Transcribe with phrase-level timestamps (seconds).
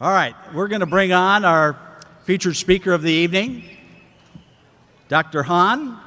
[0.00, 1.78] All right, we're going to bring on our
[2.24, 3.62] featured speaker of the evening,
[5.06, 5.44] Dr.
[5.44, 6.00] Hahn.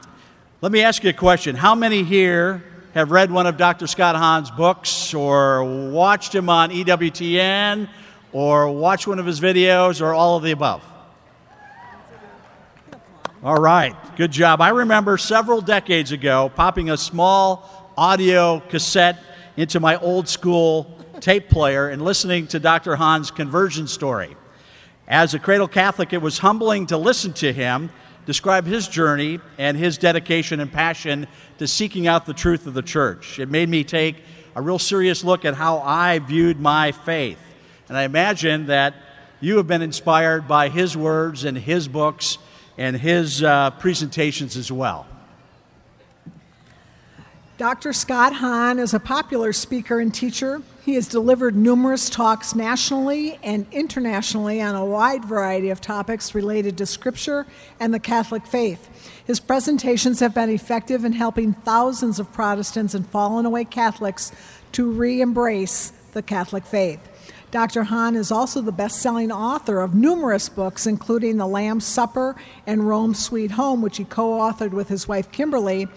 [0.59, 1.55] Let me ask you a question.
[1.55, 3.87] How many here have read one of Dr.
[3.87, 7.87] Scott Hahn's books or watched him on EWTN
[8.33, 10.83] or watched one of his videos or all of the above?
[13.41, 14.59] All right, good job.
[14.59, 19.17] I remember several decades ago popping a small audio cassette
[19.55, 22.95] into my old school tape player and listening to Dr.
[22.95, 24.35] Hahn's conversion story.
[25.07, 27.89] As a cradle Catholic, it was humbling to listen to him
[28.27, 31.25] describe his journey and his dedication and passion
[31.57, 33.39] to seeking out the truth of the church.
[33.39, 34.17] It made me take
[34.53, 37.39] a real serious look at how I viewed my faith.
[37.87, 38.95] And I imagine that
[39.39, 42.37] you have been inspired by his words and his books
[42.77, 45.07] and his uh, presentations as well.
[47.57, 47.91] Dr.
[47.91, 50.61] Scott Hahn is a popular speaker and teacher.
[50.85, 56.77] He has delivered numerous talks nationally and internationally on a wide variety of topics related
[56.77, 57.47] to Scripture
[57.79, 58.87] and the Catholic faith.
[59.25, 64.31] His presentations have been effective in helping thousands of Protestants and fallen away Catholics
[64.73, 66.99] to re embrace the Catholic faith.
[67.49, 67.85] Dr.
[67.85, 72.35] Hahn is also the best selling author of numerous books, including The Lamb's Supper
[72.67, 75.87] and Rome Sweet Home, which he co authored with his wife Kimberly,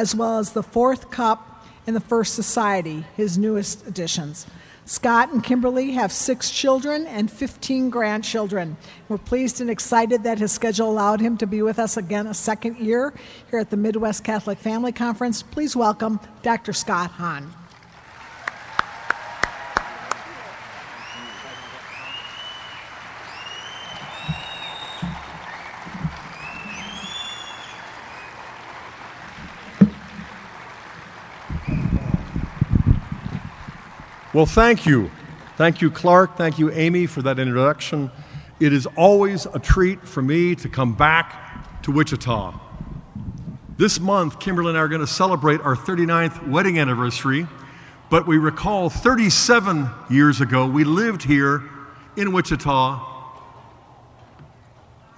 [0.00, 4.46] as well as The Fourth Cup and The First Society, his newest editions.
[4.86, 8.78] Scott and Kimberly have six children and 15 grandchildren.
[9.10, 12.32] We're pleased and excited that his schedule allowed him to be with us again a
[12.32, 13.12] second year
[13.50, 15.42] here at the Midwest Catholic Family Conference.
[15.42, 16.72] Please welcome Dr.
[16.72, 17.52] Scott Hahn.
[34.32, 35.10] Well, thank you.
[35.56, 36.36] Thank you, Clark.
[36.36, 38.12] Thank you, Amy, for that introduction.
[38.60, 42.54] It is always a treat for me to come back to Wichita.
[43.76, 47.48] This month, Kimberly and I are going to celebrate our 39th wedding anniversary,
[48.08, 51.64] but we recall 37 years ago, we lived here
[52.16, 53.06] in Wichita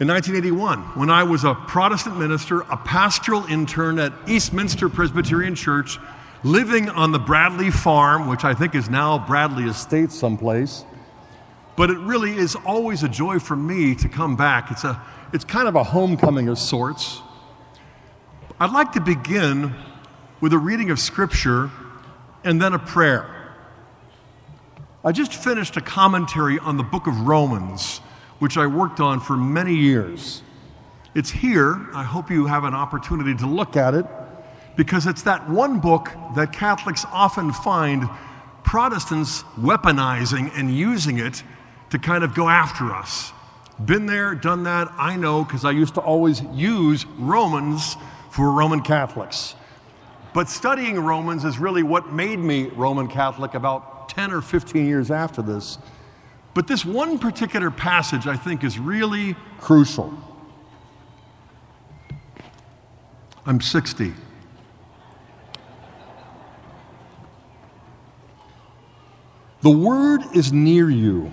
[0.01, 5.99] in 1981 when I was a Protestant minister, a pastoral intern at Eastminster Presbyterian Church
[6.45, 10.85] living on the Bradley farm, which I think is now Bradley Estate someplace.
[11.77, 14.71] But it really is always a joy for me to come back.
[14.71, 15.01] It's, a,
[15.33, 17.21] it's kind of a homecoming of sorts.
[18.61, 19.75] I'd like to begin
[20.41, 21.71] with a reading of Scripture
[22.45, 23.55] and then a prayer.
[25.05, 27.99] I just finished a commentary on the book of Romans,
[28.39, 30.43] which I worked on for many years.
[31.15, 31.89] It's here.
[31.95, 34.07] I hope you have an opportunity to look at it
[34.77, 38.09] because it's that one book that Catholics often find
[38.65, 41.43] Protestants weaponizing and using it
[41.91, 43.33] to kind of go after us.
[43.85, 47.97] Been there, done that, I know, because I used to always use Romans
[48.31, 49.55] for Roman Catholics.
[50.33, 55.11] But studying Romans is really what made me Roman Catholic about 10 or 15 years
[55.11, 55.79] after this.
[56.55, 60.13] But this one particular passage I think is really crucial.
[63.45, 64.13] I'm 60.
[69.63, 71.31] The word is near you,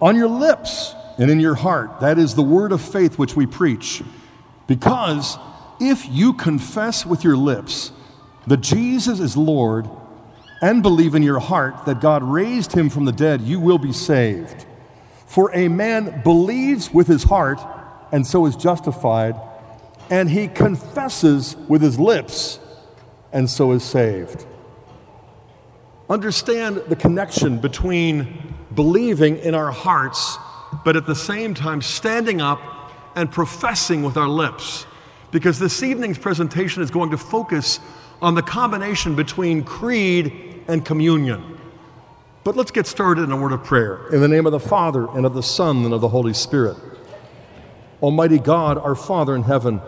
[0.00, 2.00] on your lips and in your heart.
[2.00, 4.02] That is the word of faith which we preach.
[4.68, 5.36] Because
[5.80, 7.90] if you confess with your lips
[8.46, 9.88] that Jesus is Lord
[10.62, 13.92] and believe in your heart that God raised him from the dead, you will be
[13.92, 14.64] saved.
[15.26, 17.58] For a man believes with his heart
[18.12, 19.34] and so is justified,
[20.10, 22.60] and he confesses with his lips
[23.32, 24.46] and so is saved
[26.08, 30.38] understand the connection between believing in our hearts,
[30.84, 32.60] but at the same time standing up
[33.14, 34.86] and professing with our lips.
[35.32, 37.80] Because this evening's presentation is going to focus
[38.22, 41.58] on the combination between creed and communion.
[42.44, 44.06] But let's get started in a word of prayer.
[44.12, 46.76] In the name of the Father, and of the Son, and of the Holy Spirit.
[48.00, 49.80] Almighty God, our Father in heaven,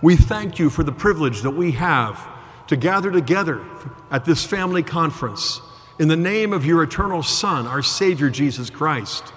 [0.00, 2.26] we thank you for the privilege that we have
[2.68, 3.64] to gather together
[4.10, 5.60] at this family conference
[5.98, 9.32] in the name of your eternal Son, our Savior Jesus Christ.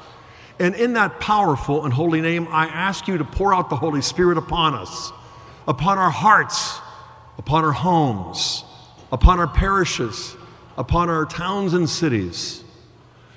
[0.59, 4.01] And in that powerful and holy name, I ask you to pour out the Holy
[4.01, 5.11] Spirit upon us,
[5.67, 6.79] upon our hearts,
[7.37, 8.65] upon our homes,
[9.11, 10.35] upon our parishes,
[10.77, 12.63] upon our towns and cities.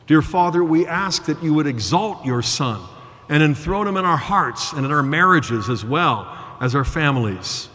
[0.09, 2.81] Dear Father, we ask that you would exalt your Son
[3.29, 6.27] and enthrone him in our hearts and in our marriages as well
[6.61, 7.69] as our families.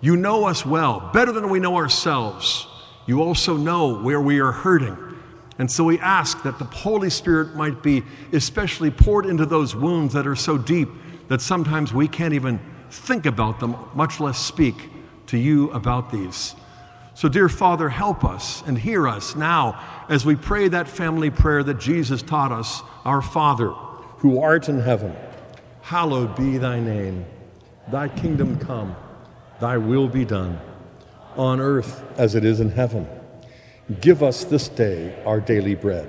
[0.00, 2.66] You know us well, better than we know ourselves.
[3.06, 4.96] You also know where we are hurting.
[5.58, 8.02] And so we ask that the Holy Spirit might be
[8.32, 10.88] especially poured into those wounds that are so deep
[11.28, 12.60] that sometimes we can't even
[12.90, 14.90] think about them, much less speak
[15.26, 16.54] to you about these.
[17.14, 21.62] So, dear Father, help us and hear us now as we pray that family prayer
[21.62, 23.70] that Jesus taught us Our Father,
[24.18, 25.14] who art in heaven,
[25.82, 27.24] hallowed be thy name.
[27.88, 28.96] Thy kingdom come,
[29.60, 30.60] thy will be done,
[31.36, 33.08] on earth as it is in heaven.
[34.00, 36.08] Give us this day our daily bread,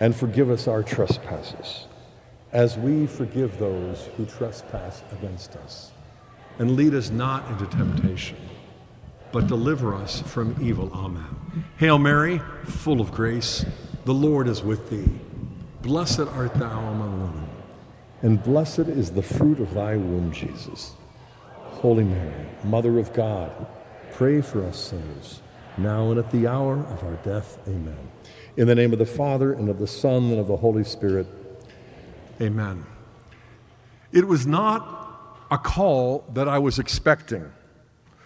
[0.00, 1.86] and forgive us our trespasses,
[2.52, 5.92] as we forgive those who trespass against us.
[6.58, 8.36] And lead us not into temptation,
[9.32, 10.90] but deliver us from evil.
[10.94, 11.64] Amen.
[11.78, 13.64] Hail Mary, full of grace,
[14.04, 15.10] the Lord is with thee.
[15.82, 17.48] Blessed art thou among women,
[18.22, 20.92] and blessed is the fruit of thy womb, Jesus.
[21.84, 23.52] Holy Mary, Mother of God,
[24.14, 25.42] pray for us sinners
[25.76, 27.58] now and at the hour of our death.
[27.68, 28.10] Amen.
[28.56, 31.26] In the name of the Father, and of the Son, and of the Holy Spirit.
[32.40, 32.86] Amen.
[34.12, 37.52] It was not a call that I was expecting.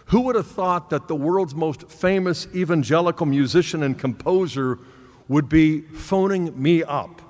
[0.05, 4.79] Who would have thought that the world's most famous evangelical musician and composer
[5.27, 7.21] would be phoning me up?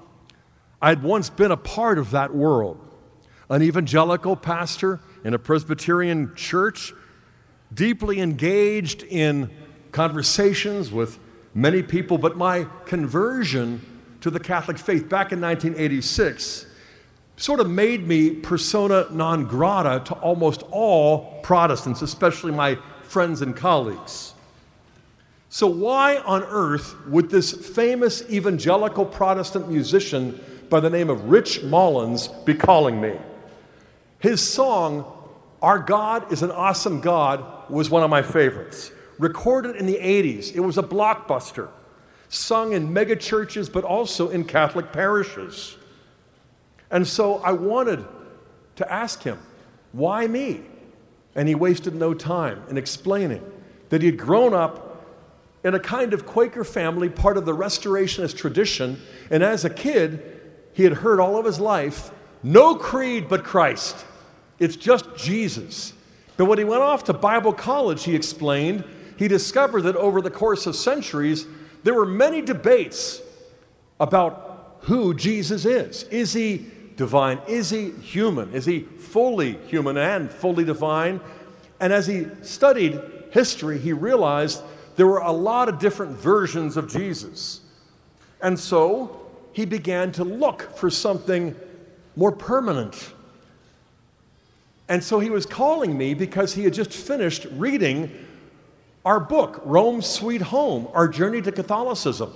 [0.83, 2.79] I'd once been a part of that world.
[3.49, 6.95] An evangelical pastor in a Presbyterian church,
[7.75, 9.51] deeply engaged in
[9.93, 11.19] conversations with
[11.53, 13.85] many people, but my conversion
[14.23, 16.65] to the Catholic faith back in 1986
[17.37, 23.55] sort of made me persona non grata to almost all Protestants, especially my friends and
[23.55, 24.33] colleagues.
[25.51, 31.65] So, why on earth would this famous evangelical Protestant musician by the name of Rich
[31.65, 33.19] Mullins be calling me?
[34.21, 35.05] His song,
[35.63, 40.55] Our God is an Awesome God, was one of my favorites recorded in the 80s.
[40.55, 41.69] It was a blockbuster,
[42.29, 45.77] sung in megachurches, but also in Catholic parishes.
[46.91, 48.05] And so I wanted
[48.77, 49.39] to ask him,
[49.93, 50.63] why me?
[51.35, 53.45] And he wasted no time in explaining
[53.89, 55.05] that he had grown up
[55.65, 59.01] in a kind of Quaker family, part of the Restorationist tradition,
[59.31, 60.41] and as a kid,
[60.73, 62.13] he had heard all of his life
[62.43, 64.07] no creed but Christ.
[64.59, 65.93] It's just Jesus.
[66.37, 68.85] But when he went off to Bible college, he explained
[69.17, 71.47] he discovered that over the course of centuries,
[71.83, 73.21] there were many debates
[73.99, 76.05] about who Jesus is.
[76.05, 76.67] Is he
[76.97, 77.41] divine?
[77.49, 78.55] Is he human?
[78.55, 81.21] Is he fully human and fully divine?
[81.81, 83.01] And as he studied
[83.31, 84.63] history, he realized
[84.97, 87.61] there were a lot of different versions of Jesus.
[88.41, 89.21] And so
[89.53, 91.57] he began to look for something
[92.15, 93.13] more permanent.
[94.89, 98.11] And so he was calling me because he had just finished reading
[99.05, 102.33] our book, Rome Sweet Home, Our Journey to Catholicism,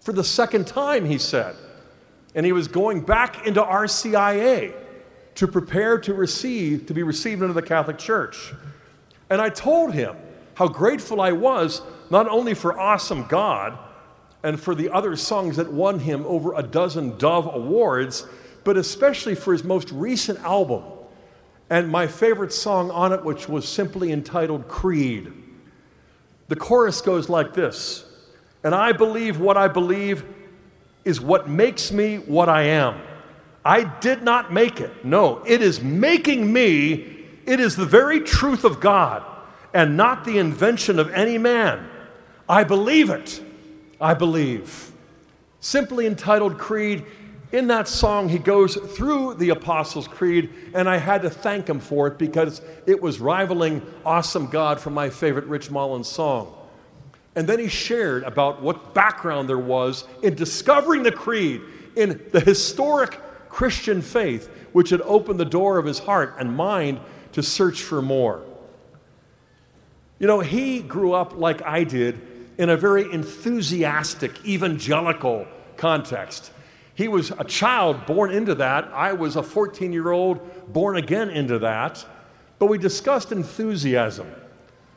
[0.00, 1.56] for the second time, he said.
[2.34, 4.74] And he was going back into RCIA
[5.36, 8.52] to prepare to receive, to be received into the Catholic Church.
[9.30, 10.16] And I told him
[10.54, 13.78] how grateful I was, not only for Awesome God
[14.42, 18.26] and for the other songs that won him over a dozen Dove Awards,
[18.62, 20.82] but especially for his most recent album.
[21.70, 25.32] And my favorite song on it, which was simply entitled Creed.
[26.48, 28.04] The chorus goes like this
[28.62, 30.24] And I believe what I believe
[31.04, 33.00] is what makes me what I am.
[33.64, 35.04] I did not make it.
[35.04, 37.24] No, it is making me.
[37.46, 39.22] It is the very truth of God
[39.72, 41.88] and not the invention of any man.
[42.48, 43.42] I believe it.
[44.00, 44.92] I believe.
[45.60, 47.04] Simply entitled Creed,
[47.54, 51.78] in that song, he goes through the Apostles' Creed, and I had to thank him
[51.78, 56.52] for it because it was rivaling Awesome God from my favorite Rich Mullins song.
[57.36, 61.60] And then he shared about what background there was in discovering the creed,
[61.94, 66.98] in the historic Christian faith, which had opened the door of his heart and mind
[67.32, 68.42] to search for more.
[70.18, 72.20] You know, he grew up like I did
[72.58, 75.46] in a very enthusiastic, evangelical
[75.76, 76.50] context.
[76.94, 78.84] He was a child born into that.
[78.92, 82.04] I was a 14 year old born again into that.
[82.58, 84.30] But we discussed enthusiasm.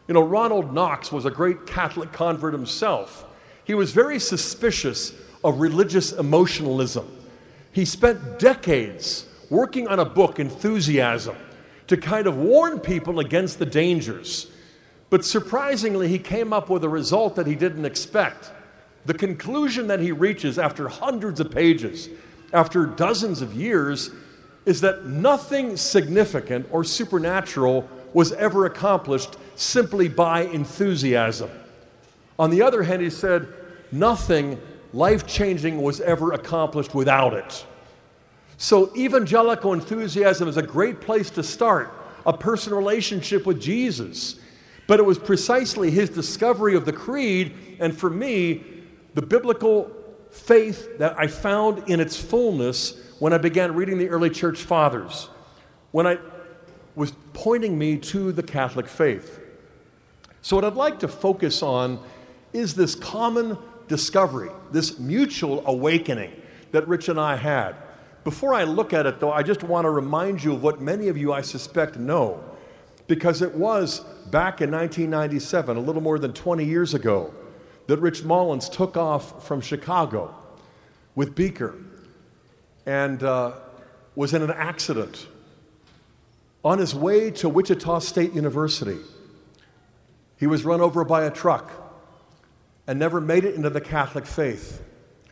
[0.08, 3.26] You know, Ronald Knox was a great Catholic convert himself.
[3.66, 5.14] He was very suspicious
[5.44, 7.12] of religious emotionalism.
[7.72, 11.36] He spent decades working on a book, Enthusiasm,
[11.88, 14.48] to kind of warn people against the dangers.
[15.10, 18.52] But surprisingly, he came up with a result that he didn't expect.
[19.08, 22.10] The conclusion that he reaches after hundreds of pages,
[22.52, 24.12] after dozens of years,
[24.66, 31.50] is that nothing significant or supernatural was ever accomplished simply by enthusiasm.
[32.38, 33.48] On the other hand, he said,
[33.94, 34.60] nothing
[34.92, 37.66] life changing was ever accomplished without it.
[38.58, 41.94] So, evangelical enthusiasm is a great place to start
[42.26, 44.38] a personal relationship with Jesus.
[44.86, 48.77] But it was precisely his discovery of the creed, and for me,
[49.18, 49.92] the biblical
[50.30, 55.28] faith that I found in its fullness when I began reading the early church fathers,
[55.90, 56.20] when I
[56.94, 59.40] was pointing me to the Catholic faith.
[60.44, 62.00] So, what I'd like to focus on
[62.54, 63.58] is this common
[63.88, 66.40] discovery, this mutual awakening
[66.72, 67.76] that Rich and I had.
[68.24, 71.08] Before I look at it, though, I just want to remind you of what many
[71.08, 72.44] of you, I suspect, know,
[73.08, 77.34] because it was back in 1997, a little more than 20 years ago,
[77.88, 80.36] that Rich Mullins took off from Chicago
[81.16, 81.76] with Beaker
[82.86, 83.54] and uh,
[84.16, 85.28] was in an accident
[86.64, 88.98] on his way to Wichita State University.
[90.38, 91.72] He was run over by a truck
[92.86, 94.82] and never made it into the Catholic faith.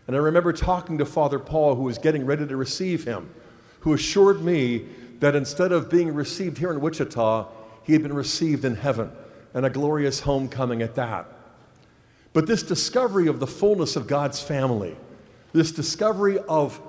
[0.08, 3.34] And I remember talking to Father Paul, who was getting ready to receive him,
[3.82, 4.86] who assured me
[5.20, 7.48] that instead of being received here in Wichita,
[7.84, 9.12] he had been received in heaven
[9.54, 11.28] and a glorious homecoming at that.
[12.36, 14.98] But this discovery of the fullness of God's family,
[15.54, 16.82] this discovery of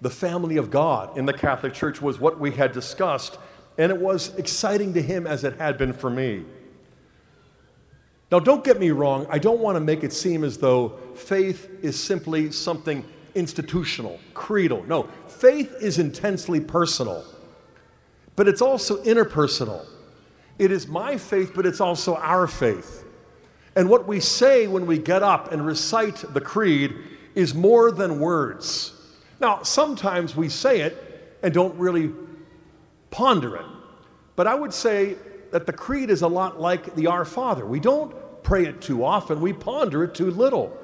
[0.00, 3.38] the family of God in the Catholic Church was what we had discussed,
[3.76, 6.44] and it was exciting to him as it had been for me.
[8.30, 11.68] Now, don't get me wrong, I don't want to make it seem as though faith
[11.82, 13.04] is simply something
[13.34, 14.84] institutional, creedal.
[14.84, 17.24] No, faith is intensely personal,
[18.36, 19.84] but it's also interpersonal.
[20.56, 22.97] It is my faith, but it's also our faith.
[23.78, 26.96] And what we say when we get up and recite the creed
[27.36, 28.92] is more than words.
[29.38, 32.10] Now, sometimes we say it and don't really
[33.12, 33.66] ponder it.
[34.34, 35.14] But I would say
[35.52, 37.64] that the creed is a lot like the Our Father.
[37.64, 40.76] We don't pray it too often, we ponder it too little.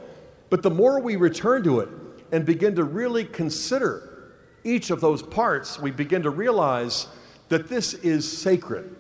[0.49, 1.89] But the more we return to it
[2.31, 4.31] and begin to really consider
[4.63, 7.09] each of those parts, we begin to realize
[7.49, 8.95] that this is sacred.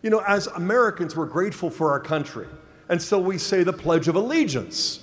[0.00, 2.46] You know, as Americans, we're grateful for our country.
[2.88, 5.00] And so we say the Pledge of Allegiance.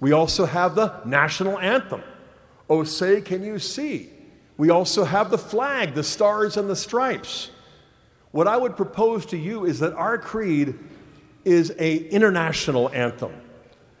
[0.00, 2.02] We also have the national anthem.
[2.68, 4.10] Oh, say, can you see?
[4.56, 7.50] We also have the flag, the stars and the stripes.
[8.32, 10.74] What I would propose to you is that our creed
[11.44, 13.32] is a international anthem.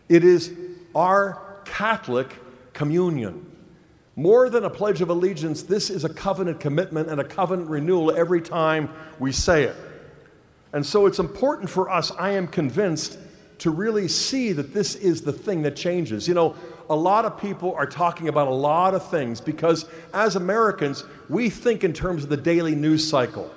[0.08, 0.52] It is
[0.94, 2.34] our Catholic
[2.72, 3.50] communion.
[4.16, 8.10] More than a pledge of allegiance, this is a covenant commitment and a covenant renewal
[8.16, 8.88] every time
[9.18, 9.76] we say it.
[10.72, 13.18] And so it's important for us, I am convinced,
[13.58, 16.28] to really see that this is the thing that changes.
[16.28, 16.54] You know,
[16.90, 21.50] a lot of people are talking about a lot of things because as Americans, we
[21.50, 23.50] think in terms of the daily news cycle.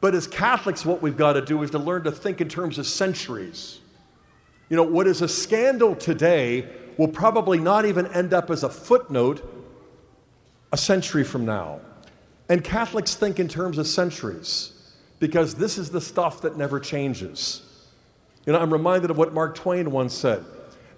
[0.00, 2.78] But as Catholics, what we've got to do is to learn to think in terms
[2.78, 3.80] of centuries.
[4.68, 8.68] You know, what is a scandal today will probably not even end up as a
[8.68, 9.50] footnote
[10.72, 11.80] a century from now.
[12.48, 14.72] And Catholics think in terms of centuries
[15.20, 17.62] because this is the stuff that never changes.
[18.46, 20.44] You know, I'm reminded of what Mark Twain once said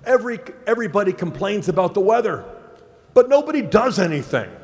[0.05, 2.45] Every, everybody complains about the weather,
[3.15, 4.50] but nobody does anything.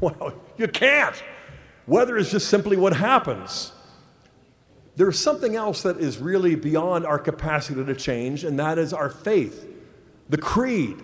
[0.00, 1.14] Well, you can't.
[1.86, 3.70] Weather is just simply what happens.
[4.96, 9.08] There's something else that is really beyond our capacity to change, and that is our
[9.08, 9.64] faith,
[10.28, 10.96] the creed.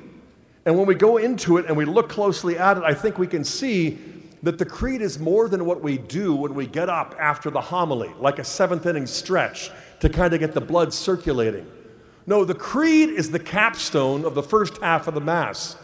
[0.66, 3.28] And when we go into it and we look closely at it, I think we
[3.28, 3.98] can see
[4.42, 7.60] that the creed is more than what we do when we get up after the
[7.60, 11.66] homily, like a seventh inning stretch to kind of get the blood circulating.
[12.26, 15.76] No, the creed is the capstone of the first half of the Mass.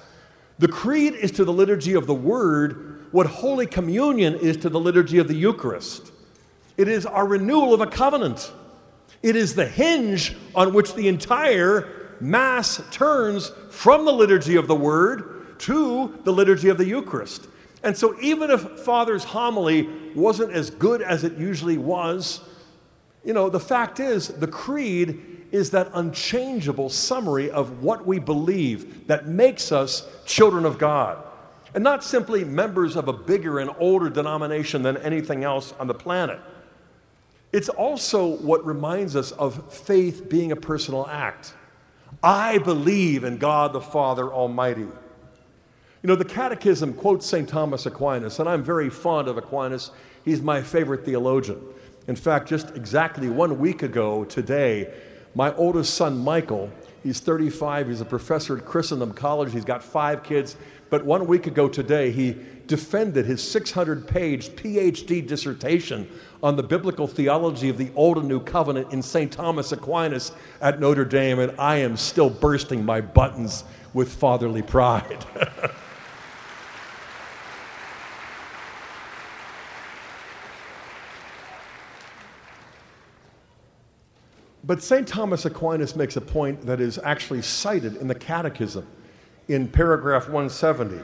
[0.58, 4.78] The creed is to the liturgy of the Word what Holy Communion is to the
[4.78, 6.12] liturgy of the Eucharist.
[6.76, 8.52] It is our renewal of a covenant.
[9.22, 11.88] It is the hinge on which the entire
[12.20, 17.48] Mass turns from the liturgy of the Word to the liturgy of the Eucharist.
[17.82, 22.40] And so, even if Father's homily wasn't as good as it usually was,
[23.24, 29.06] you know, the fact is, the creed is that unchangeable summary of what we believe
[29.06, 31.24] that makes us children of God
[31.74, 35.94] and not simply members of a bigger and older denomination than anything else on the
[35.94, 36.40] planet.
[37.52, 41.54] It's also what reminds us of faith being a personal act.
[42.22, 44.82] I believe in God the Father Almighty.
[44.82, 47.48] You know, the Catechism quotes St.
[47.48, 49.90] Thomas Aquinas, and I'm very fond of Aquinas.
[50.24, 51.60] He's my favorite theologian.
[52.06, 54.92] In fact, just exactly one week ago today,
[55.34, 56.70] my oldest son, Michael,
[57.02, 60.56] he's 35, he's a professor at Christendom College, he's got five kids.
[60.90, 66.08] But one week ago today, he defended his 600 page PhD dissertation
[66.42, 69.32] on the biblical theology of the Old and New Covenant in St.
[69.32, 70.30] Thomas Aquinas
[70.60, 75.24] at Notre Dame, and I am still bursting my buttons with fatherly pride.
[84.66, 85.06] But St.
[85.06, 88.86] Thomas Aquinas makes a point that is actually cited in the Catechism
[89.46, 91.00] in paragraph 170.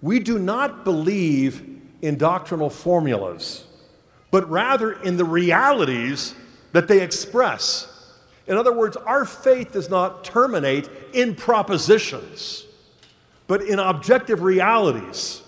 [0.00, 3.64] We do not believe in doctrinal formulas,
[4.30, 6.34] but rather in the realities
[6.70, 7.88] that they express.
[8.46, 12.64] In other words, our faith does not terminate in propositions,
[13.48, 15.42] but in objective realities,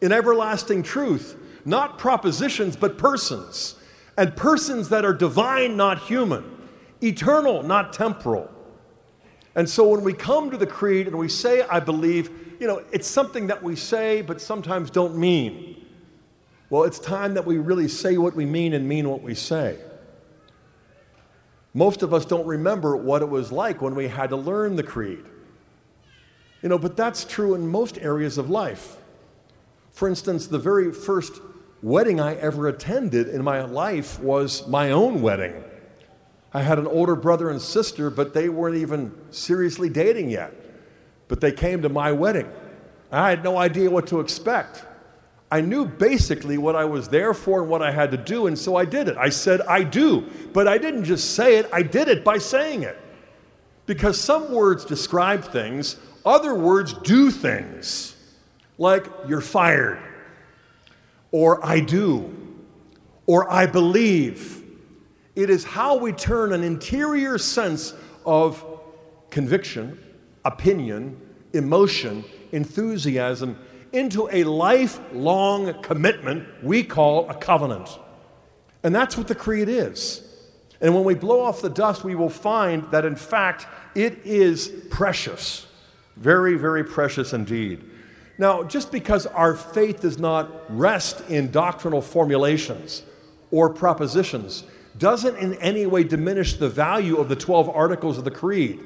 [0.00, 3.74] in everlasting truth, not propositions, but persons,
[4.16, 6.58] and persons that are divine, not human
[7.02, 8.50] eternal, not temporal.
[9.54, 12.30] And so when we come to the creed and we say, I believe,
[12.60, 15.84] you know, it's something that we say but sometimes don't mean.
[16.68, 19.78] Well, it's time that we really say what we mean and mean what we say.
[21.74, 24.82] Most of us don't remember what it was like when we had to learn the
[24.82, 25.24] creed.
[26.62, 28.96] You know, but that's true in most areas of life.
[29.92, 31.40] For instance, the very first
[31.82, 35.64] wedding I ever attended in my life was my own wedding.
[36.52, 40.52] I had an older brother and sister, but they weren't even seriously dating yet.
[41.28, 42.50] But they came to my wedding.
[43.12, 44.84] I had no idea what to expect.
[45.52, 48.58] I knew basically what I was there for and what I had to do, and
[48.58, 49.16] so I did it.
[49.16, 50.28] I said, I do.
[50.52, 52.96] But I didn't just say it, I did it by saying it.
[53.86, 58.14] Because some words describe things, other words do things.
[58.78, 60.00] Like, you're fired,
[61.32, 62.34] or I do,
[63.26, 64.59] or I believe
[65.42, 67.94] it is how we turn an interior sense
[68.26, 68.64] of
[69.30, 69.98] conviction,
[70.44, 71.20] opinion,
[71.52, 73.58] emotion, enthusiasm
[73.92, 77.88] into a lifelong commitment we call a covenant.
[78.82, 80.22] And that's what the creed is.
[80.80, 84.72] And when we blow off the dust, we will find that in fact it is
[84.90, 85.66] precious.
[86.16, 87.84] Very, very precious indeed.
[88.38, 93.02] Now, just because our faith does not rest in doctrinal formulations
[93.50, 94.64] or propositions,
[95.00, 98.78] doesn't in any way diminish the value of the 12 articles of the Creed.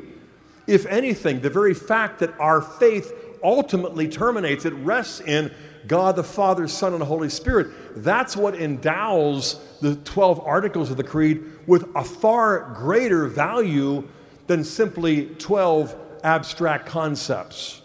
[0.66, 5.52] If anything, the very fact that our faith ultimately terminates, it rests in
[5.86, 7.66] God the Father, Son, and Holy Spirit.
[8.02, 14.08] That's what endows the 12 articles of the Creed with a far greater value
[14.46, 17.82] than simply 12 abstract concepts.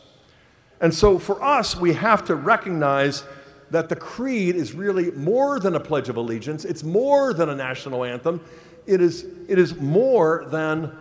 [0.80, 3.24] And so for us, we have to recognize
[3.72, 7.56] that the creed is really more than a Pledge of Allegiance, it's more than a
[7.56, 8.42] national anthem,
[8.86, 10.96] it is, it is more than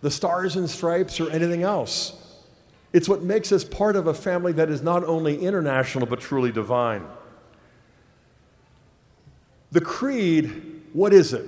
[0.00, 2.14] the stars and stripes or anything else.
[2.92, 6.52] It's what makes us part of a family that is not only international but truly
[6.52, 7.04] divine.
[9.72, 11.44] The creed, what is it?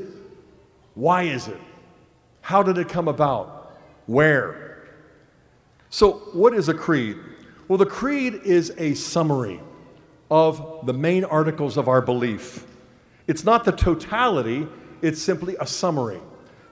[0.95, 1.61] Why is it?
[2.43, 3.79] How did it come about?
[4.07, 4.89] Where?
[5.89, 7.17] So, what is a creed?
[7.69, 9.61] Well, the creed is a summary
[10.31, 12.67] of the main articles of our belief.
[13.27, 14.67] It's not the totality,
[15.03, 16.21] it's simply a summary.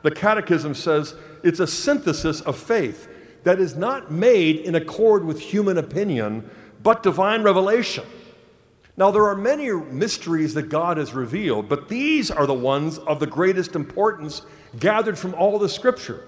[0.03, 3.09] The Catechism says it's a synthesis of faith
[3.45, 6.49] that is not made in accord with human opinion,
[6.83, 8.05] but divine revelation.
[8.97, 13.21] Now, there are many mysteries that God has revealed, but these are the ones of
[13.21, 14.43] the greatest importance
[14.79, 16.27] gathered from all the Scripture.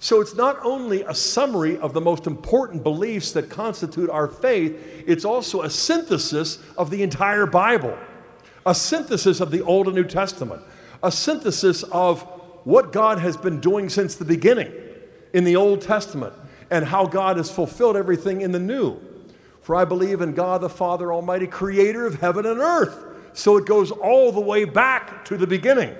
[0.00, 4.76] So it's not only a summary of the most important beliefs that constitute our faith,
[5.06, 7.98] it's also a synthesis of the entire Bible,
[8.64, 10.62] a synthesis of the Old and New Testament,
[11.02, 12.22] a synthesis of
[12.64, 14.72] what God has been doing since the beginning
[15.32, 16.34] in the Old Testament
[16.70, 19.00] and how God has fulfilled everything in the New.
[19.62, 23.04] For I believe in God the Father Almighty, creator of heaven and earth.
[23.32, 25.94] So it goes all the way back to the beginning.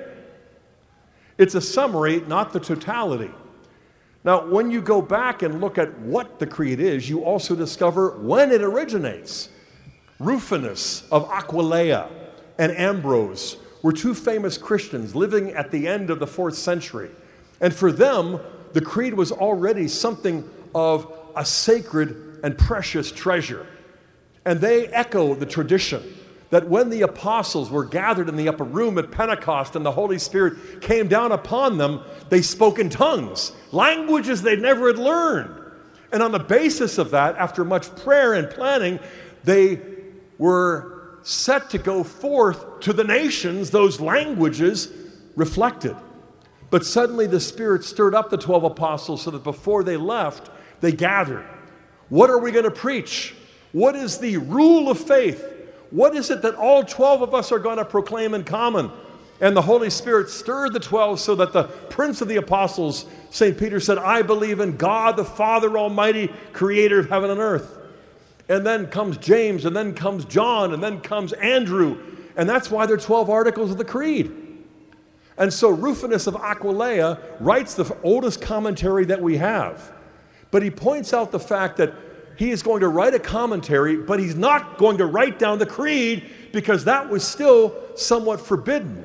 [1.36, 3.30] It's a summary, not the totality.
[4.28, 8.10] Now, when you go back and look at what the creed is, you also discover
[8.18, 9.48] when it originates.
[10.18, 12.10] Rufinus of Aquileia
[12.58, 17.08] and Ambrose were two famous Christians living at the end of the fourth century.
[17.62, 18.38] And for them,
[18.74, 23.66] the creed was already something of a sacred and precious treasure.
[24.44, 26.02] And they echo the tradition
[26.50, 30.18] that when the apostles were gathered in the upper room at Pentecost and the Holy
[30.18, 35.54] Spirit came down upon them, they spoke in tongues, languages they never had learned.
[36.10, 38.98] And on the basis of that, after much prayer and planning,
[39.44, 39.80] they
[40.38, 44.90] were set to go forth to the nations, those languages
[45.36, 45.96] reflected.
[46.70, 50.92] But suddenly the Spirit stirred up the 12 apostles so that before they left, they
[50.92, 51.46] gathered.
[52.08, 53.34] What are we going to preach?
[53.72, 55.57] What is the rule of faith?
[55.90, 58.90] What is it that all 12 of us are going to proclaim in common?
[59.40, 63.56] And the Holy Spirit stirred the 12 so that the prince of the apostles, St.
[63.56, 67.78] Peter, said, I believe in God the Father Almighty, creator of heaven and earth.
[68.48, 71.98] And then comes James, and then comes John, and then comes Andrew.
[72.36, 74.32] And that's why there are 12 articles of the Creed.
[75.36, 79.92] And so Rufinus of Aquileia writes the oldest commentary that we have.
[80.50, 81.94] But he points out the fact that
[82.38, 85.66] he is going to write a commentary, but he's not going to write down the
[85.66, 89.04] creed because that was still somewhat forbidden.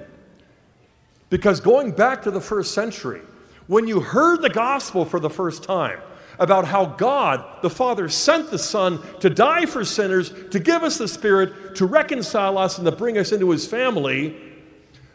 [1.32, 3.22] Because going back to the first century,
[3.66, 6.00] when you heard the gospel for the first time
[6.38, 11.00] about how God, the Father, sent the Son to die for sinners, to give us
[11.00, 14.40] the Spirit, to reconcile us, and to bring us into His family,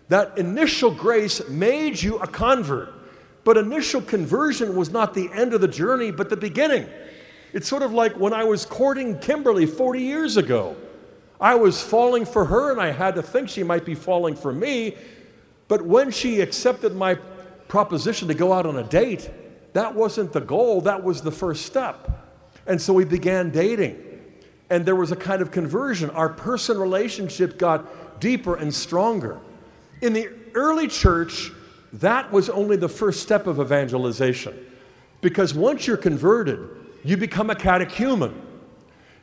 [0.09, 2.93] that initial grace made you a convert.
[3.45, 6.89] But initial conversion was not the end of the journey, but the beginning.
[7.53, 10.77] It's sort of like when I was courting Kimberly 40 years ago.
[11.41, 14.53] I was falling for her, and I had to think she might be falling for
[14.53, 14.97] me.
[15.69, 17.15] But when she accepted my
[17.69, 19.31] proposition to go out on a date,
[19.73, 22.27] that wasn't the goal, that was the first step.
[22.67, 24.05] And so we began dating.
[24.71, 26.11] And there was a kind of conversion.
[26.11, 29.39] Our person relationship got deeper and stronger.
[30.03, 31.51] In the early church,
[31.95, 34.67] that was only the first step of evangelization.
[35.21, 36.69] Because once you're converted,
[37.09, 38.43] you become a catechumen.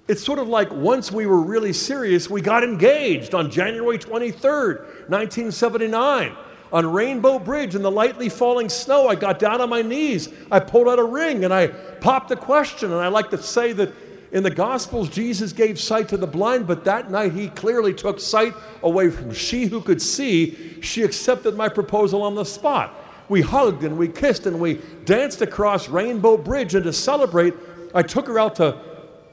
[0.08, 5.10] It's sort of like once we were really serious, we got engaged on January 23rd,
[5.10, 6.36] 1979.
[6.74, 10.30] On Rainbow Bridge in the lightly falling snow, I got down on my knees.
[10.52, 12.91] I pulled out a ring and I popped a question.
[12.91, 13.93] And I like to say that
[14.32, 18.19] in the Gospels, Jesus gave sight to the blind, but that night he clearly took
[18.19, 20.82] sight away from she who could see.
[20.82, 22.93] She accepted my proposal on the spot.
[23.30, 26.76] We hugged and we kissed and we danced across Rainbow Bridge.
[26.76, 27.54] And to celebrate,
[27.96, 28.78] I took her out to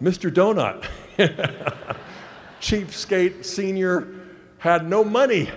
[0.01, 0.31] Mr.
[0.31, 0.87] Donut.
[2.61, 4.07] Cheapskate senior
[4.59, 5.51] had no money,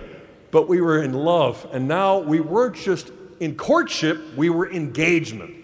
[0.50, 1.64] but we were in love.
[1.72, 5.54] And now we weren't just in courtship, we were engagement.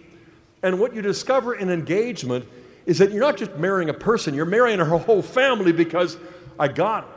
[0.62, 2.46] And what you discover in engagement
[2.86, 6.16] is that you're not just marrying a person, you're marrying her whole family because
[6.60, 7.08] I got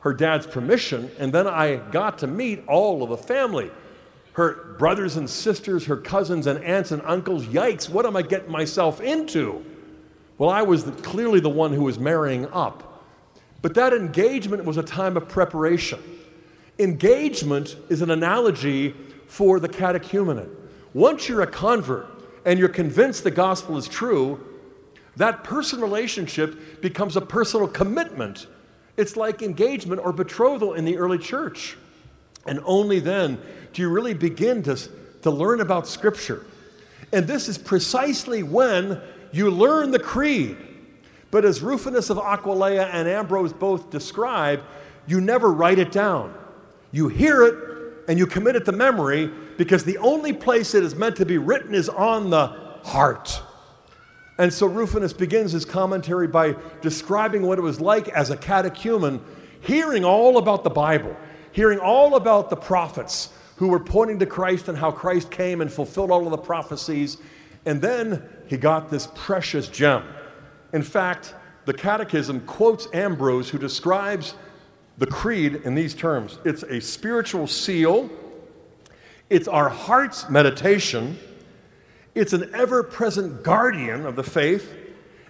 [0.00, 3.70] her dad's permission and then I got to meet all of the family.
[4.36, 7.46] Her brothers and sisters, her cousins and aunts and uncles.
[7.46, 9.64] Yikes, what am I getting myself into?
[10.36, 13.02] Well, I was the, clearly the one who was marrying up.
[13.62, 16.00] But that engagement was a time of preparation.
[16.78, 18.94] Engagement is an analogy
[19.26, 20.50] for the catechumenate.
[20.92, 22.06] Once you're a convert
[22.44, 24.38] and you're convinced the gospel is true,
[25.16, 28.48] that person relationship becomes a personal commitment.
[28.98, 31.78] It's like engagement or betrothal in the early church.
[32.46, 33.40] And only then
[33.72, 34.76] do you really begin to,
[35.22, 36.44] to learn about Scripture.
[37.12, 39.00] And this is precisely when
[39.32, 40.56] you learn the creed.
[41.30, 44.62] But as Rufinus of Aquileia and Ambrose both describe,
[45.06, 46.34] you never write it down.
[46.92, 50.94] You hear it and you commit it to memory because the only place it is
[50.94, 52.46] meant to be written is on the
[52.84, 53.42] heart.
[54.38, 59.20] And so Rufinus begins his commentary by describing what it was like as a catechumen,
[59.60, 61.16] hearing all about the Bible,
[61.56, 65.72] hearing all about the prophets who were pointing to Christ and how Christ came and
[65.72, 67.16] fulfilled all of the prophecies.
[67.64, 70.04] And then he got this precious gem.
[70.74, 74.34] In fact, the Catechism quotes Ambrose, who describes
[74.98, 78.10] the creed in these terms it's a spiritual seal,
[79.30, 81.16] it's our heart's meditation,
[82.14, 84.74] it's an ever present guardian of the faith,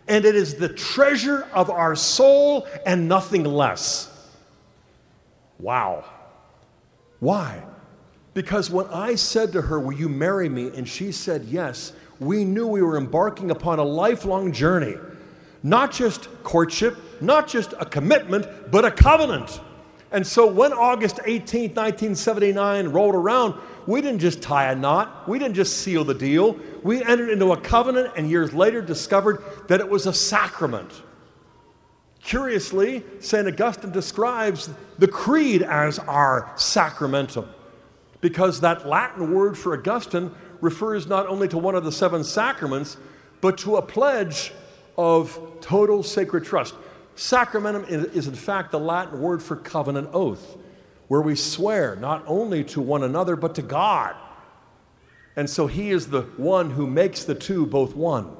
[0.09, 4.12] and it is the treasure of our soul and nothing less.
[5.61, 6.05] Wow.
[7.20, 7.62] Why?
[8.35, 10.68] Because when I said to her, Will you marry me?
[10.68, 14.96] and she said yes, we knew we were embarking upon a lifelong journey.
[15.62, 19.61] Not just courtship, not just a commitment, but a covenant.
[20.12, 23.55] And so when August 18, 1979 rolled around,
[23.87, 26.59] we didn't just tie a knot, we didn't just seal the deal.
[26.83, 30.92] We entered into a covenant and years later discovered that it was a sacrament.
[32.27, 33.47] Curiously, St.
[33.47, 37.49] Augustine describes the creed as our sacramentum
[38.21, 42.97] because that Latin word for Augustine refers not only to one of the seven sacraments,
[43.41, 44.53] but to a pledge
[44.99, 46.75] of total sacred trust.
[47.15, 50.57] Sacramentum is, in fact, the Latin word for covenant oath,
[51.07, 54.17] where we swear not only to one another, but to God.
[55.37, 58.37] And so he is the one who makes the two both one.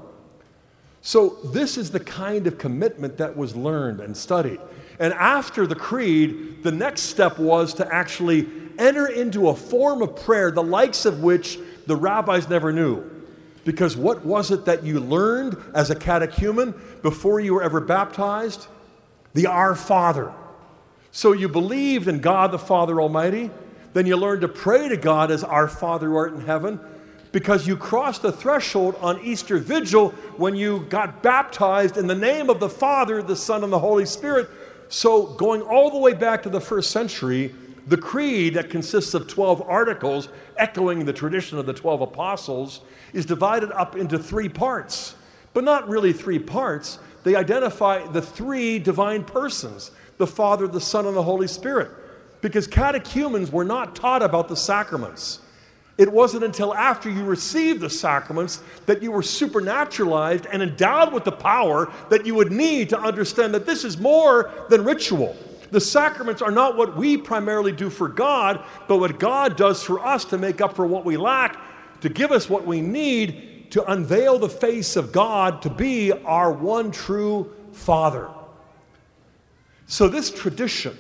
[1.07, 4.59] So, this is the kind of commitment that was learned and studied.
[4.99, 10.17] And after the creed, the next step was to actually enter into a form of
[10.17, 13.09] prayer, the likes of which the rabbis never knew.
[13.65, 18.67] Because what was it that you learned as a catechumen before you were ever baptized?
[19.33, 20.33] The Our Father.
[21.13, 23.53] So you believed in God the Father Almighty,
[23.93, 26.81] Then you learned to pray to God as our Father who art in heaven
[27.37, 32.49] because you crossed the threshold on Easter Vigil when you got baptized in the name
[32.49, 34.49] of the Father, the Son, and the Holy Spirit.
[34.89, 37.55] So, going all the way back to the first century,
[37.87, 42.81] the creed that consists of 12 articles, echoing the tradition of the 12 apostles,
[43.13, 45.15] is divided up into three parts.
[45.53, 46.99] But not really three parts.
[47.23, 51.91] They identify the three divine persons the Father, the Son, and the Holy Spirit.
[52.41, 55.41] Because catechumens were not taught about the sacraments.
[55.99, 61.25] It wasn't until after you received the sacraments that you were supernaturalized and endowed with
[61.25, 65.35] the power that you would need to understand that this is more than ritual.
[65.71, 70.05] The sacraments are not what we primarily do for God, but what God does for
[70.05, 71.59] us to make up for what we lack,
[72.03, 76.53] to give us what we need to unveil the face of God to be our
[76.53, 78.29] one true Father.
[79.87, 80.97] So, this tradition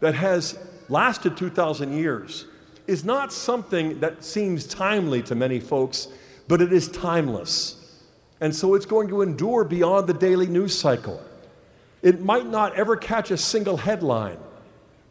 [0.00, 2.46] that has lasted 2,000 years
[2.86, 6.08] is not something that seems timely to many folks,
[6.48, 7.76] but it is timeless.
[8.40, 11.22] And so it's going to endure beyond the daily news cycle.
[12.02, 14.38] It might not ever catch a single headline,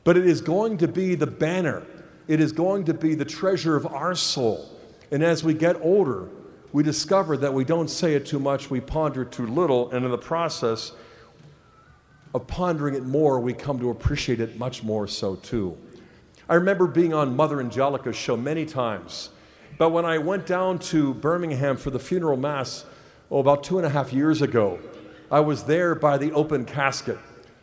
[0.03, 1.85] but it is going to be the banner.
[2.27, 4.67] It is going to be the treasure of our soul.
[5.11, 6.29] And as we get older,
[6.71, 10.11] we discover that we don't say it too much, we ponder too little, and in
[10.11, 10.91] the process
[12.33, 15.75] of pondering it more, we come to appreciate it much more so too.
[16.49, 19.29] I remember being on Mother Angelica's show many times.
[19.77, 22.85] But when I went down to Birmingham for the funeral mass,
[23.29, 24.79] oh, about two and a half years ago,
[25.29, 27.19] I was there by the open casket,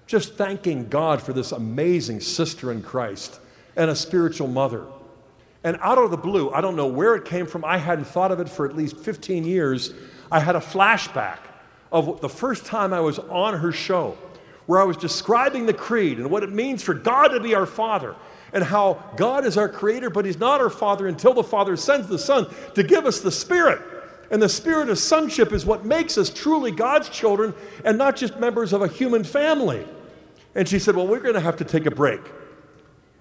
[0.07, 3.41] just thanking God for this amazing sister in Christ
[3.75, 4.87] and a spiritual mother.
[5.65, 8.31] And out of the blue, I don't know where it came from, I hadn't thought
[8.31, 9.95] of it for at least 15 years.
[10.31, 11.39] I had a flashback
[11.91, 14.17] of the first time I was on her show,
[14.67, 17.67] where I was describing the creed and what it means for God to be our
[17.67, 18.15] Father
[18.57, 22.09] and how God is our creator, but He's not our Father until the Father sends
[22.09, 23.83] the Son to give us the Spirit.
[24.31, 28.41] And the spirit of sonship is what makes us truly God's children and not just
[28.41, 29.87] members of a human family.
[30.55, 32.23] And she said, Well, we're going to have to take a break.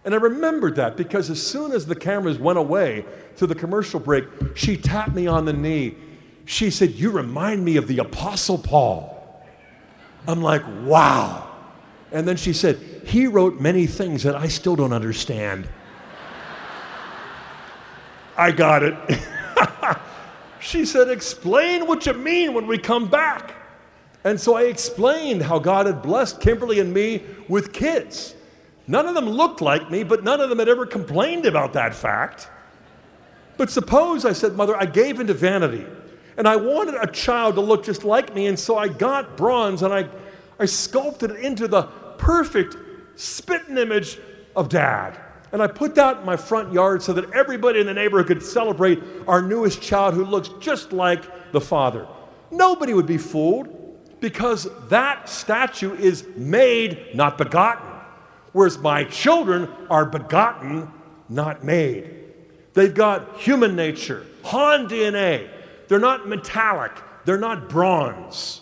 [0.05, 3.03] And I remembered that because as soon as the cameras went away
[3.35, 4.23] to the commercial break,
[4.55, 5.95] she tapped me on the knee.
[6.45, 9.43] She said, You remind me of the Apostle Paul.
[10.29, 11.54] I'm like, Wow.
[12.15, 15.67] And then she said, He wrote many things that I still don't understand.
[18.37, 18.95] I got it.
[20.61, 23.55] she said, Explain what you mean when we come back.
[24.23, 28.33] And so I explained how God had blessed Kimberly and me with kids.
[28.87, 31.93] None of them looked like me, but none of them had ever complained about that
[31.93, 32.47] fact.
[33.57, 35.85] But suppose, I said, Mother, I gave into vanity
[36.37, 39.81] and I wanted a child to look just like me, and so I got bronze
[39.81, 40.07] and I,
[40.57, 42.75] I sculpted it into the perfect
[43.15, 44.19] spitting image
[44.55, 45.19] of dad.
[45.51, 48.43] And I put that in my front yard so that everybody in the neighborhood could
[48.43, 52.07] celebrate our newest child who looks just like the father.
[52.51, 53.69] Nobody would be fooled
[54.19, 57.87] because that statue is made, not begotten.
[58.51, 60.91] Whereas my children are begotten,
[61.29, 62.11] not made.
[62.73, 65.49] They've got human nature, Hahn DNA.
[65.87, 66.91] They're not metallic,
[67.25, 68.61] they're not bronze.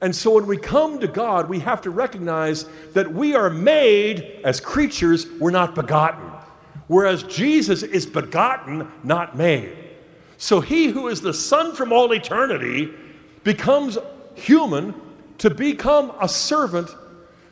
[0.00, 4.40] And so when we come to God, we have to recognize that we are made
[4.44, 6.30] as creatures, we're not begotten.
[6.86, 9.76] Whereas Jesus is begotten, not made.
[10.38, 12.92] So he who is the Son from all eternity
[13.42, 13.96] becomes
[14.34, 14.94] human
[15.38, 16.94] to become a servant,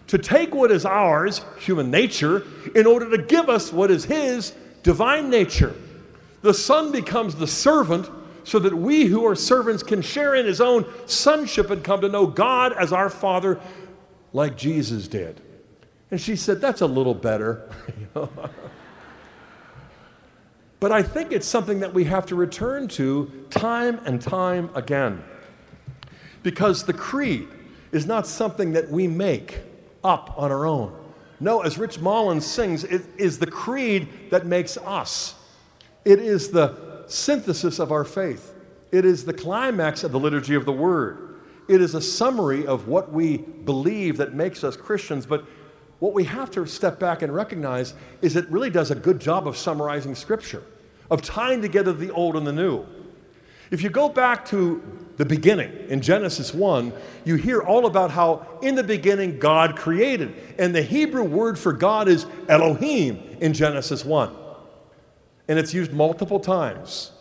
[0.09, 4.54] to take what is ours, human nature, in order to give us what is his,
[4.83, 5.74] divine nature.
[6.42, 8.09] The Son becomes the servant
[8.44, 12.09] so that we who are servants can share in his own sonship and come to
[12.09, 13.59] know God as our Father
[14.33, 15.40] like Jesus did.
[16.11, 17.68] And she said, That's a little better.
[20.80, 25.24] but I think it's something that we have to return to time and time again.
[26.42, 27.48] Because the creed
[27.90, 29.61] is not something that we make
[30.02, 30.94] up on our own.
[31.40, 35.35] No, as Rich Mullins sings, it is the creed that makes us.
[36.04, 38.54] It is the synthesis of our faith.
[38.92, 41.40] It is the climax of the liturgy of the Word.
[41.66, 45.26] It is a summary of what we believe that makes us Christians.
[45.26, 45.44] But
[45.98, 49.48] what we have to step back and recognize is it really does a good job
[49.48, 50.62] of summarizing Scripture,
[51.10, 52.86] of tying together the old and the new.
[53.70, 54.82] If you go back to
[55.16, 56.92] the beginning in Genesis 1,
[57.24, 60.34] you hear all about how in the beginning God created.
[60.58, 64.43] And the Hebrew word for God is Elohim in Genesis 1
[65.48, 67.12] and it's used multiple times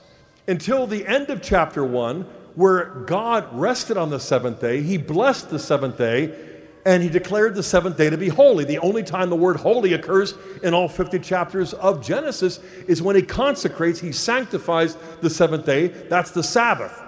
[0.47, 2.21] until the end of chapter 1,
[2.55, 4.81] where God rested on the seventh day.
[4.81, 6.51] He blessed the seventh day.
[6.85, 8.65] and he declared the seventh day to be holy.
[8.65, 10.33] The only time the word holy occurs
[10.63, 12.59] in all 50 chapters of Genesis
[12.89, 15.87] is when he consecrates, he sanctifies the seventh day.
[15.87, 17.01] That's the Sabbath.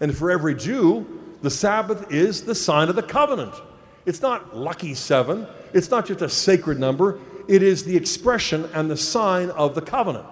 [0.00, 1.06] And for every Jew,
[1.40, 3.54] the Sabbath is the sign of the covenant.
[4.06, 8.90] It's not lucky seven, it's not just a sacred number, it is the expression and
[8.90, 10.26] the sign of the covenant.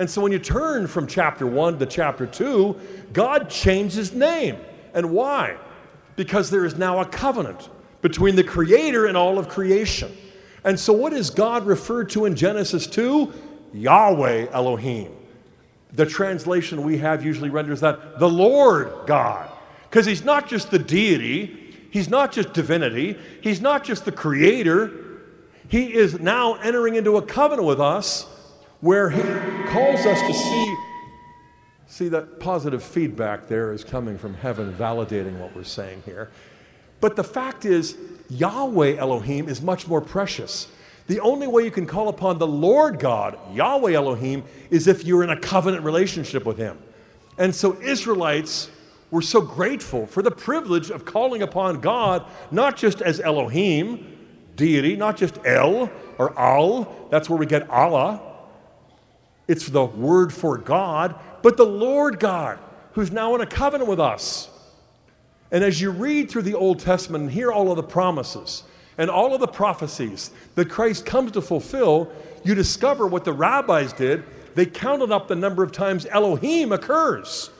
[0.00, 2.74] And so when you turn from chapter 1 to chapter 2,
[3.12, 4.56] God changed his name.
[4.94, 5.58] And why?
[6.16, 7.68] Because there is now a covenant
[8.00, 10.10] between the Creator and all of creation.
[10.64, 13.30] And so, what is God referred to in Genesis 2?
[13.74, 15.12] Yahweh Elohim.
[15.92, 19.50] The translation we have usually renders that the Lord God.
[19.90, 24.92] Because He's not just the deity, He's not just divinity, He's not just the Creator.
[25.68, 28.26] He is now entering into a covenant with us
[28.80, 29.22] where He
[29.68, 30.76] calls us to see.
[31.86, 36.30] See, that positive feedback there is coming from heaven, validating what we're saying here.
[37.00, 37.96] But the fact is,
[38.28, 40.68] Yahweh Elohim is much more precious.
[41.08, 45.24] The only way you can call upon the Lord God, Yahweh Elohim, is if you're
[45.24, 46.78] in a covenant relationship with Him.
[47.38, 48.70] And so, Israelites
[49.10, 54.06] were so grateful for the privilege of calling upon God, not just as Elohim,
[54.54, 58.29] deity, not just El or Al, that's where we get Allah.
[59.50, 62.60] It's the word for God, but the Lord God,
[62.92, 64.48] who's now in a covenant with us.
[65.50, 68.62] And as you read through the Old Testament and hear all of the promises
[68.96, 72.12] and all of the prophecies that Christ comes to fulfill,
[72.44, 74.22] you discover what the rabbis did.
[74.54, 77.50] They counted up the number of times Elohim occurs.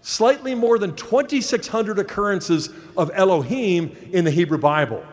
[0.00, 5.04] Slightly more than 2,600 occurrences of Elohim in the Hebrew Bible.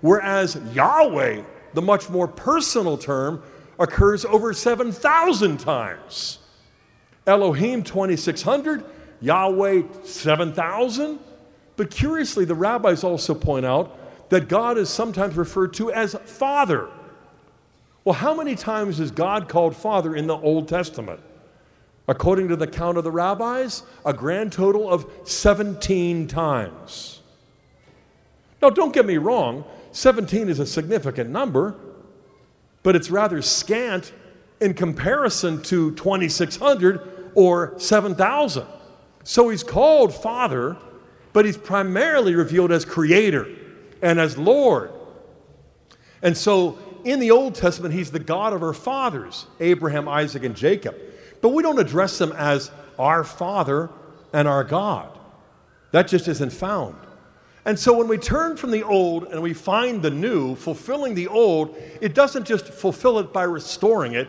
[0.00, 1.44] Whereas Yahweh,
[1.74, 3.44] the much more personal term,
[3.78, 6.38] occurs over 7,000 times.
[7.26, 8.84] Elohim 2,600,
[9.20, 11.18] Yahweh 7,000.
[11.76, 13.98] But curiously, the rabbis also point out
[14.30, 16.88] that God is sometimes referred to as Father.
[18.04, 21.20] Well, how many times is God called Father in the Old Testament?
[22.08, 27.20] According to the count of the rabbis, a grand total of 17 times.
[28.60, 31.76] Now, don't get me wrong, 17 is a significant number,
[32.82, 34.12] but it's rather scant
[34.60, 38.66] in comparison to 2,600 or 7,000.
[39.24, 40.76] So he's called Father
[41.32, 43.48] but he's primarily revealed as creator
[44.02, 44.90] and as Lord.
[46.22, 50.54] And so in the Old Testament, he's the God of our fathers, Abraham, Isaac, and
[50.54, 50.96] Jacob.
[51.40, 53.90] But we don't address them as our Father
[54.32, 55.18] and our God.
[55.90, 56.96] That just isn't found.
[57.64, 61.28] And so when we turn from the old and we find the new, fulfilling the
[61.28, 64.28] old, it doesn't just fulfill it by restoring it,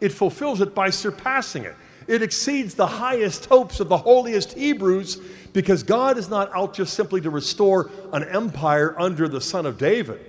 [0.00, 1.76] it fulfills it by surpassing it.
[2.08, 5.20] It exceeds the highest hopes of the holiest Hebrews
[5.52, 9.78] because God is not out just simply to restore an empire under the Son of
[9.78, 10.20] David.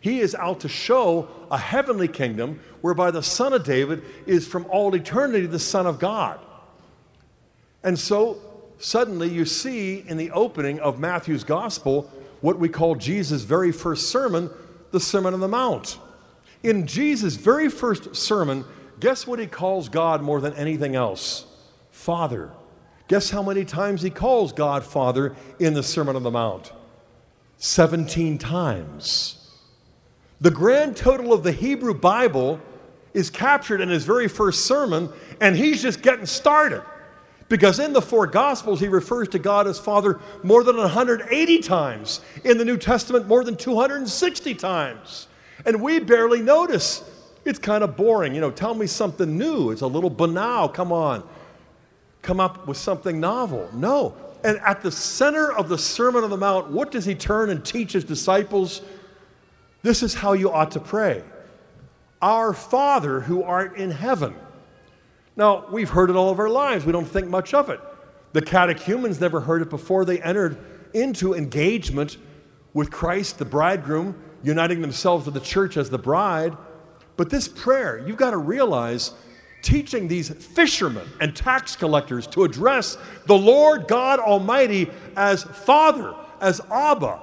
[0.00, 4.66] He is out to show a heavenly kingdom whereby the Son of David is from
[4.68, 6.38] all eternity the Son of God.
[7.82, 8.38] And so
[8.78, 12.10] suddenly you see in the opening of Matthew's gospel
[12.40, 14.50] what we call Jesus' very first sermon,
[14.90, 15.98] the Sermon on the Mount.
[16.62, 18.64] In Jesus' very first sermon,
[19.00, 21.46] guess what he calls God more than anything else?
[21.90, 22.50] Father.
[23.08, 26.72] Guess how many times he calls God Father in the Sermon on the Mount?
[27.58, 29.50] 17 times.
[30.40, 32.60] The grand total of the Hebrew Bible
[33.14, 35.08] is captured in his very first sermon,
[35.40, 36.82] and he's just getting started.
[37.48, 42.20] Because in the four Gospels, he refers to God as Father more than 180 times.
[42.44, 45.28] In the New Testament, more than 260 times.
[45.64, 47.04] And we barely notice.
[47.44, 48.34] It's kind of boring.
[48.34, 49.70] You know, tell me something new.
[49.70, 50.68] It's a little banal.
[50.68, 51.22] Come on
[52.26, 53.70] come up with something novel.
[53.72, 54.14] No.
[54.44, 57.64] And at the center of the Sermon on the Mount, what does he turn and
[57.64, 58.82] teach his disciples?
[59.82, 61.22] This is how you ought to pray
[62.20, 64.34] Our Father who art in heaven.
[65.36, 66.84] Now, we've heard it all of our lives.
[66.84, 67.80] We don't think much of it.
[68.32, 70.58] The catechumens never heard it before they entered
[70.94, 72.16] into engagement
[72.72, 76.56] with Christ, the bridegroom, uniting themselves with the church as the bride.
[77.16, 79.12] But this prayer, you've got to realize
[79.62, 82.96] teaching these fishermen and tax collectors to address
[83.26, 87.20] the Lord God Almighty as Father, as Abba,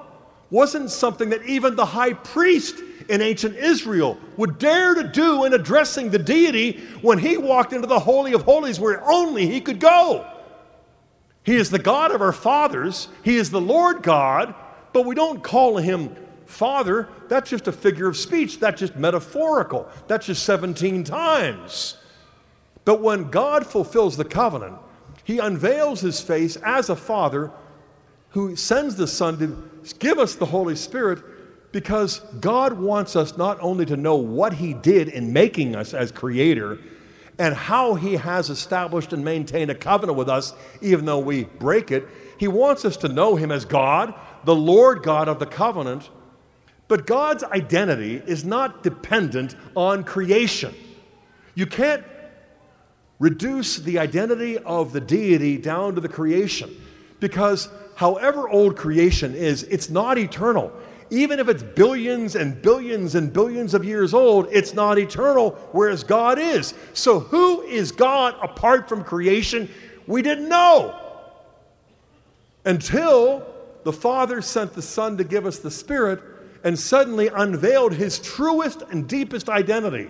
[0.50, 2.76] wasn't something that even the high priest
[3.08, 7.86] in ancient Israel would dare to do in addressing the deity when he walked into
[7.86, 10.30] the Holy of Holies where only he could go.
[11.44, 14.54] He is the God of our fathers, He is the Lord God,
[14.92, 17.08] but we don't call him Father.
[17.28, 19.88] That's just a figure of speech, that's just metaphorical.
[20.06, 21.98] That's just 17 times.
[22.84, 24.76] But when God fulfills the covenant,
[25.24, 27.50] he unveils his face as a father
[28.30, 31.22] who sends the Son to give us the Holy Spirit
[31.74, 36.12] Because God wants us not only to know what He did in making us as
[36.12, 36.78] creator
[37.36, 41.90] and how He has established and maintained a covenant with us, even though we break
[41.90, 42.06] it,
[42.38, 44.14] He wants us to know Him as God,
[44.44, 46.10] the Lord God of the covenant.
[46.86, 50.72] But God's identity is not dependent on creation.
[51.56, 52.04] You can't
[53.18, 56.70] reduce the identity of the deity down to the creation
[57.18, 60.72] because however old creation is, it's not eternal.
[61.10, 66.02] Even if it's billions and billions and billions of years old, it's not eternal, whereas
[66.02, 66.74] God is.
[66.92, 69.70] So, who is God apart from creation?
[70.06, 71.00] We didn't know
[72.64, 73.46] until
[73.84, 76.22] the Father sent the Son to give us the Spirit
[76.64, 80.08] and suddenly unveiled his truest and deepest identity.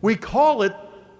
[0.00, 0.74] We call it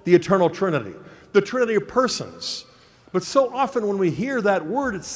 [0.04, 0.94] the eternal Trinity,
[1.32, 2.64] the Trinity of persons.
[3.12, 5.08] But so often when we hear that word, it's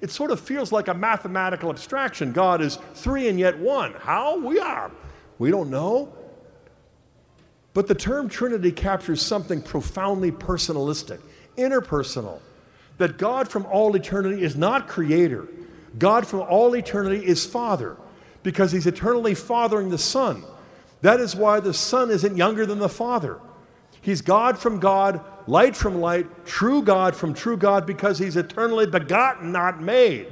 [0.00, 2.32] it sort of feels like a mathematical abstraction.
[2.32, 3.94] God is three and yet one.
[3.94, 4.38] How?
[4.38, 4.90] We are.
[5.38, 6.12] We don't know.
[7.74, 11.20] But the term Trinity captures something profoundly personalistic,
[11.56, 12.40] interpersonal.
[12.98, 15.46] That God from all eternity is not creator.
[15.98, 17.96] God from all eternity is Father
[18.42, 20.42] because he's eternally fathering the Son.
[21.02, 23.38] That is why the Son isn't younger than the Father.
[24.00, 28.86] He's God from God, light from light, true God from true God, because he's eternally
[28.86, 30.26] begotten, not made.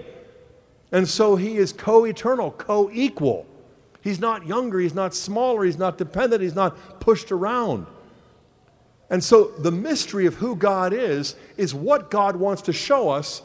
[0.93, 3.47] And so he is co eternal, co equal.
[4.01, 7.87] He's not younger, he's not smaller, he's not dependent, he's not pushed around.
[9.11, 13.43] And so the mystery of who God is is what God wants to show us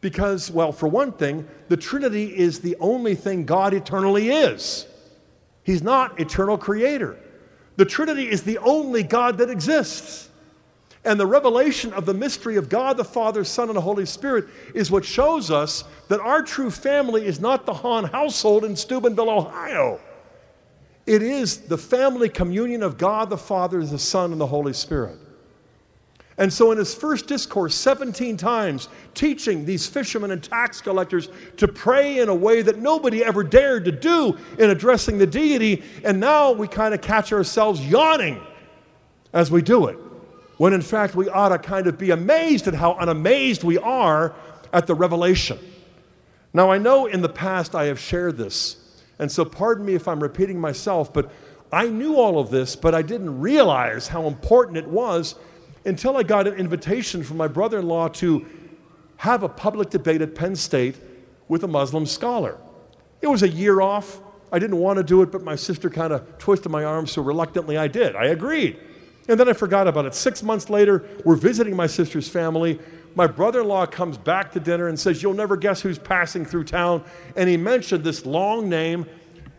[0.00, 4.86] because, well, for one thing, the Trinity is the only thing God eternally is.
[5.62, 7.18] He's not eternal creator.
[7.76, 10.28] The Trinity is the only God that exists.
[11.04, 14.46] And the revelation of the mystery of God the Father, Son, and the Holy Spirit
[14.74, 19.30] is what shows us that our true family is not the Hahn household in Steubenville,
[19.30, 20.00] Ohio.
[21.06, 25.18] It is the family communion of God the Father, the Son, and the Holy Spirit.
[26.38, 31.28] And so, in his first discourse, 17 times, teaching these fishermen and tax collectors
[31.58, 35.82] to pray in a way that nobody ever dared to do in addressing the deity.
[36.04, 38.40] And now we kind of catch ourselves yawning
[39.32, 39.98] as we do it,
[40.62, 44.32] when in fact we ought to kind of be amazed at how unamazed we are
[44.72, 45.58] at the revelation.
[46.54, 48.76] Now, I know in the past I have shared this,
[49.18, 51.32] and so pardon me if I'm repeating myself, but
[51.72, 55.34] I knew all of this, but I didn't realize how important it was
[55.84, 58.46] until I got an invitation from my brother in law to
[59.16, 60.94] have a public debate at Penn State
[61.48, 62.56] with a Muslim scholar.
[63.20, 64.20] It was a year off.
[64.52, 67.20] I didn't want to do it, but my sister kind of twisted my arm, so
[67.20, 68.14] reluctantly I did.
[68.14, 68.78] I agreed.
[69.28, 70.14] And then I forgot about it.
[70.14, 72.80] Six months later, we're visiting my sister's family.
[73.14, 76.44] My brother in law comes back to dinner and says, You'll never guess who's passing
[76.44, 77.04] through town.
[77.36, 79.06] And he mentioned this long name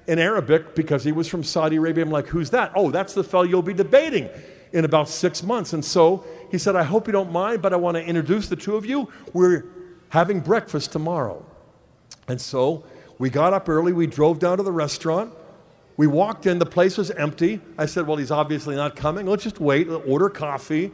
[0.07, 2.03] in Arabic because he was from Saudi Arabia.
[2.03, 2.73] I'm like, Who's that?
[2.75, 4.29] Oh, that's the fellow you'll be debating
[4.73, 5.71] in about six months.
[5.71, 8.55] And so he said, I hope you don't mind, but I want to introduce the
[8.55, 9.09] two of you.
[9.31, 9.65] We're
[10.09, 11.45] having breakfast tomorrow.
[12.27, 12.83] And so
[13.19, 15.33] we got up early, we drove down to the restaurant.
[15.95, 17.61] We walked in, the place was empty.
[17.77, 19.25] I said, Well, he's obviously not coming.
[19.25, 20.91] Let's just wait, order coffee.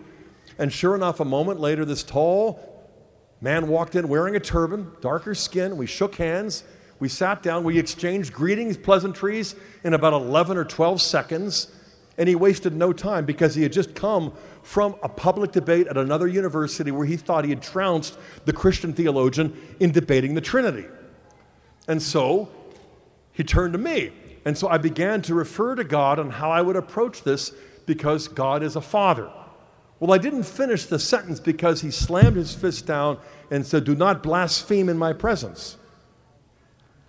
[0.58, 2.60] And sure enough, a moment later, this tall
[3.40, 5.78] man walked in wearing a turban, darker skin.
[5.78, 6.64] We shook hands.
[7.00, 7.64] We sat down.
[7.64, 11.72] We exchanged greetings, pleasantries in about 11 or 12 seconds.
[12.18, 15.96] And he wasted no time because he had just come from a public debate at
[15.96, 20.86] another university where he thought he had trounced the Christian theologian in debating the Trinity.
[21.88, 22.50] And so
[23.32, 24.12] he turned to me.
[24.46, 27.52] And so I began to refer to God on how I would approach this
[27.86, 29.30] because God is a father.
[30.00, 33.20] Well, I didn't finish the sentence because he slammed his fist down
[33.52, 35.78] and said, Do not blaspheme in my presence.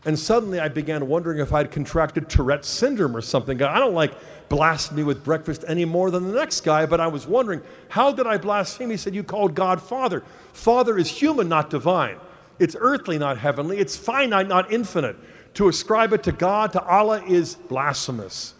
[0.05, 3.63] And suddenly I began wondering if I'd contracted Tourette's syndrome or something.
[3.63, 4.15] I don't like
[4.49, 7.61] blasphemy with breakfast any more than the next guy, but I was wondering,
[7.91, 8.91] how did I blaspheme?
[8.91, 10.25] He said, You called God Father.
[10.53, 12.17] Father is human, not divine.
[12.59, 13.79] It's earthly, not heavenly.
[13.79, 15.17] It's finite, not infinite.
[15.55, 18.55] To ascribe it to God, to Allah, is blasphemous.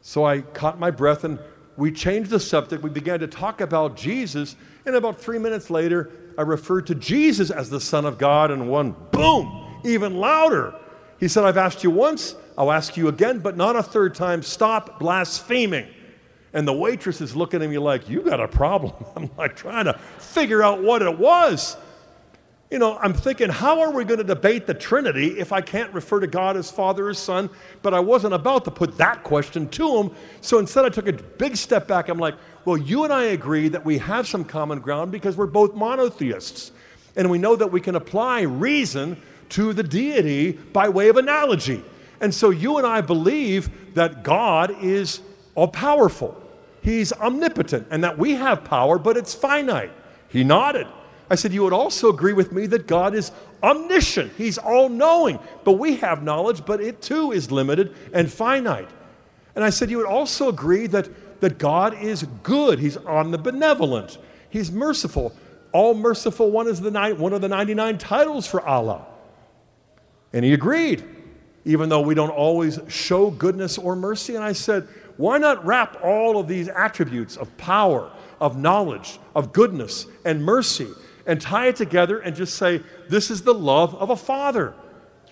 [0.00, 1.38] So I caught my breath and
[1.76, 2.82] we changed the subject.
[2.82, 4.56] We began to talk about Jesus.
[4.84, 8.68] And about three minutes later, I referred to Jesus as the Son of God, and
[8.68, 10.74] one boom, even louder.
[11.20, 14.42] He said, I've asked you once, I'll ask you again, but not a third time.
[14.42, 15.88] Stop blaspheming.
[16.52, 18.92] And the waitress is looking at me like, You got a problem.
[19.16, 21.76] I'm like trying to figure out what it was.
[22.70, 25.90] You know, I'm thinking, how are we going to debate the Trinity if I can't
[25.94, 27.48] refer to God as Father or Son?
[27.80, 30.10] But I wasn't about to put that question to him.
[30.42, 32.10] So instead, I took a big step back.
[32.10, 32.34] I'm like,
[32.66, 36.72] well, you and I agree that we have some common ground because we're both monotheists.
[37.16, 39.16] And we know that we can apply reason
[39.50, 41.82] to the deity by way of analogy.
[42.20, 45.20] And so you and I believe that God is
[45.54, 46.36] all powerful.
[46.82, 49.90] He's omnipotent and that we have power, but it's finite.
[50.28, 50.86] He nodded.
[51.30, 54.32] I said, You would also agree with me that God is omniscient.
[54.36, 55.38] He's all knowing.
[55.64, 58.88] But we have knowledge, but it too is limited and finite.
[59.54, 62.78] And I said, You would also agree that, that God is good.
[62.78, 64.18] He's omnibenevolent.
[64.50, 65.34] He's merciful.
[65.72, 69.06] All merciful one is the one of the 99 titles for Allah.
[70.32, 71.04] And he agreed,
[71.64, 74.34] even though we don't always show goodness or mercy.
[74.34, 78.10] And I said, why not wrap all of these attributes of power,
[78.40, 80.88] of knowledge, of goodness, and mercy,
[81.28, 84.74] and tie it together and just say, this is the love of a father?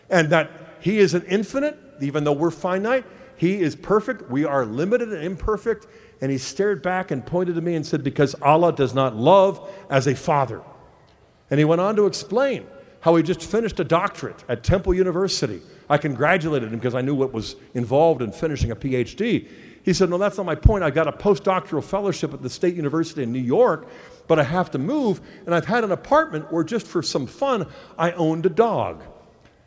[0.09, 3.05] And that he is an infinite, even though we're finite.
[3.37, 4.31] He is perfect.
[4.31, 5.87] We are limited and imperfect.
[6.21, 9.69] And he stared back and pointed to me and said, Because Allah does not love
[9.91, 10.63] as a father.
[11.51, 12.67] And he went on to explain
[13.01, 15.63] how he just finished a doctorate at Temple University.
[15.89, 19.49] I congratulated him because I knew what was involved in finishing a PhD.
[19.87, 20.83] He said, No, that's not my point.
[20.83, 23.89] I got a postdoctoral fellowship at the State University in New York,
[24.27, 27.69] but I have to move, and I've had an apartment where just for some fun,
[27.97, 29.05] I owned a dog.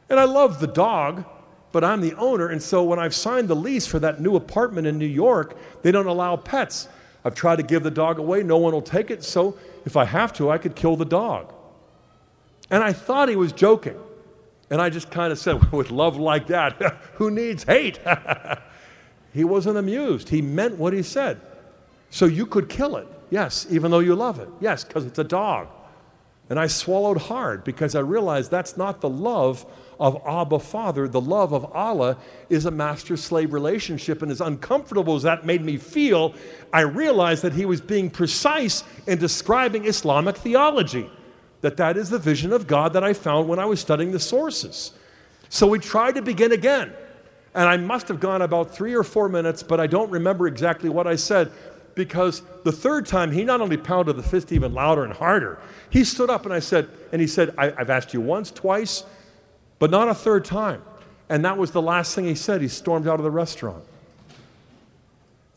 [0.09, 1.23] And I love the dog,
[1.71, 4.87] but I'm the owner, and so when I've signed the lease for that new apartment
[4.87, 6.89] in New York, they don't allow pets.
[7.23, 10.03] I've tried to give the dog away, no one will take it, so if I
[10.03, 11.53] have to, I could kill the dog.
[12.69, 13.97] And I thought he was joking.
[14.69, 16.73] And I just kind of said, with love like that,
[17.13, 18.01] who needs hate?
[19.33, 20.29] He wasn't amused.
[20.29, 21.39] He meant what he said.
[22.09, 25.23] So you could kill it, yes, even though you love it, yes, because it's a
[25.23, 25.67] dog.
[26.49, 29.67] And I swallowed hard because I realized that's not the love
[29.99, 31.07] of Abba Father.
[31.07, 32.17] The love of Allah
[32.49, 34.23] is a master slave relationship.
[34.23, 36.33] And as uncomfortable as that made me feel,
[36.73, 41.07] I realized that he was being precise in describing Islamic theology,
[41.61, 44.19] that that is the vision of God that I found when I was studying the
[44.19, 44.93] sources.
[45.49, 46.93] So we tried to begin again.
[47.53, 50.89] And I must have gone about three or four minutes, but I don't remember exactly
[50.89, 51.51] what I said
[51.95, 56.03] because the third time he not only pounded the fist even louder and harder, he
[56.03, 59.03] stood up and I said, and he said, I, have asked you once, twice,
[59.79, 60.81] but not a third time.
[61.27, 62.61] And that was the last thing he said.
[62.61, 63.83] He stormed out of the restaurant.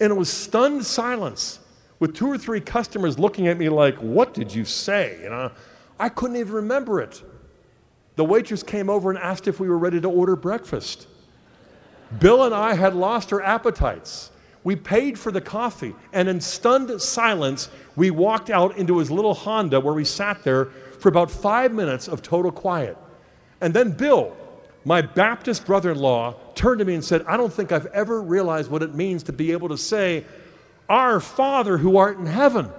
[0.01, 1.61] And it was stunned silence
[1.99, 5.21] with two or three customers looking at me like, What did you say?
[5.23, 5.53] You know,
[5.99, 7.23] I couldn't even remember it.
[8.17, 11.07] The waitress came over and asked if we were ready to order breakfast.
[12.19, 14.31] Bill and I had lost our appetites.
[14.65, 19.35] We paid for the coffee, and in stunned silence, we walked out into his little
[19.35, 20.67] Honda where we sat there
[21.01, 22.97] for about five minutes of total quiet.
[23.61, 24.37] And then Bill,
[24.85, 28.23] my Baptist brother in law, turned to me and said, I don't think I've ever
[28.23, 30.25] realized what it means to be able to say,
[30.89, 32.71] Our Father who art in heaven.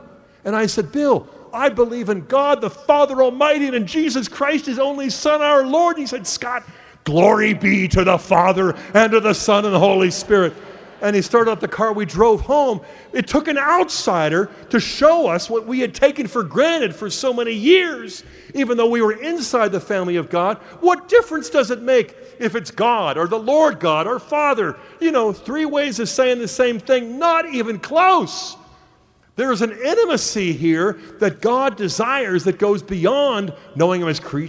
[0.45, 4.65] And I said, Bill, I believe in God the Father Almighty and in Jesus Christ,
[4.65, 5.97] his only Son, our Lord.
[5.97, 6.63] He said, Scott,
[7.04, 10.54] Glory be to the Father and to the Son and the Holy Spirit.
[11.01, 11.91] And he started up the car.
[11.91, 12.80] We drove home.
[13.12, 17.34] It took an outsider to show us what we had taken for granted for so
[17.34, 18.24] many years,
[18.54, 20.60] even though we were inside the family of God.
[20.80, 24.78] What difference does it make if it's God or the Lord God or Father?
[25.01, 28.56] You know, three ways of saying the same thing, not even close.
[29.36, 34.45] There is an intimacy here that God desires that goes beyond knowing Him as, cre-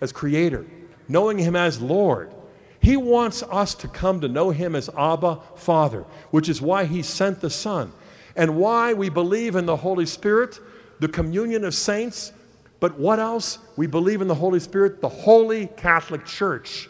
[0.00, 0.64] as Creator
[1.08, 2.32] knowing Him as Lord.
[2.80, 7.02] He wants us to come to know Him as Abba, Father, which is why He
[7.02, 7.92] sent the Son
[8.36, 10.60] and why we believe in the Holy Spirit,
[11.00, 12.32] the communion of saints.
[12.78, 13.58] But what else?
[13.76, 16.88] We believe in the Holy Spirit, the Holy Catholic Church.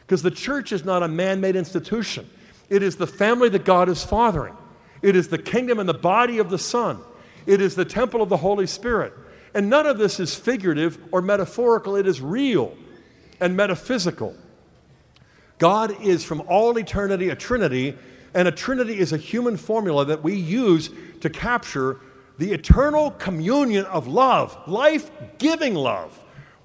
[0.00, 2.28] Because the church is not a man made institution,
[2.68, 4.56] it is the family that God is fathering,
[5.00, 6.98] it is the kingdom and the body of the Son,
[7.46, 9.12] it is the temple of the Holy Spirit.
[9.54, 12.76] And none of this is figurative or metaphorical, it is real
[13.40, 14.34] and metaphysical.
[15.58, 17.96] God is from all eternity a Trinity,
[18.34, 21.98] and a Trinity is a human formula that we use to capture
[22.38, 26.16] the eternal communion of love, life giving love,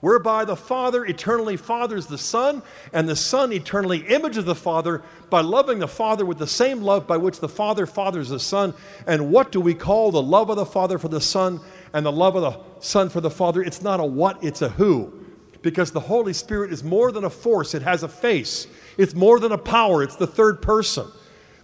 [0.02, 2.62] whereby the Father eternally fathers the Son,
[2.92, 5.02] and the Son eternally images the Father
[5.32, 8.76] by loving the Father with the same love by which the Father fathers the Son.
[9.08, 11.60] And what do we call the love of the Father for the Son
[11.94, 13.64] and the love of the Son for the Father?
[13.64, 15.23] It's not a what, it's a who
[15.64, 18.68] because the Holy Spirit is more than a force, it has a face.
[18.98, 21.08] It's more than a power, it's the third person.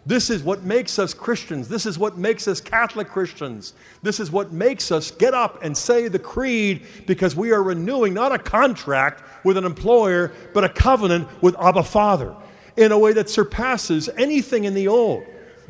[0.06, 1.68] This is what makes us Christians.
[1.68, 3.74] This is what makes us Catholic Christians.
[4.02, 8.16] This is what makes us get up and say the creed because we are renewing
[8.16, 12.36] not a contract with an employer, but a covenant with Abba Father
[12.76, 15.26] in a way that surpasses anything in the old.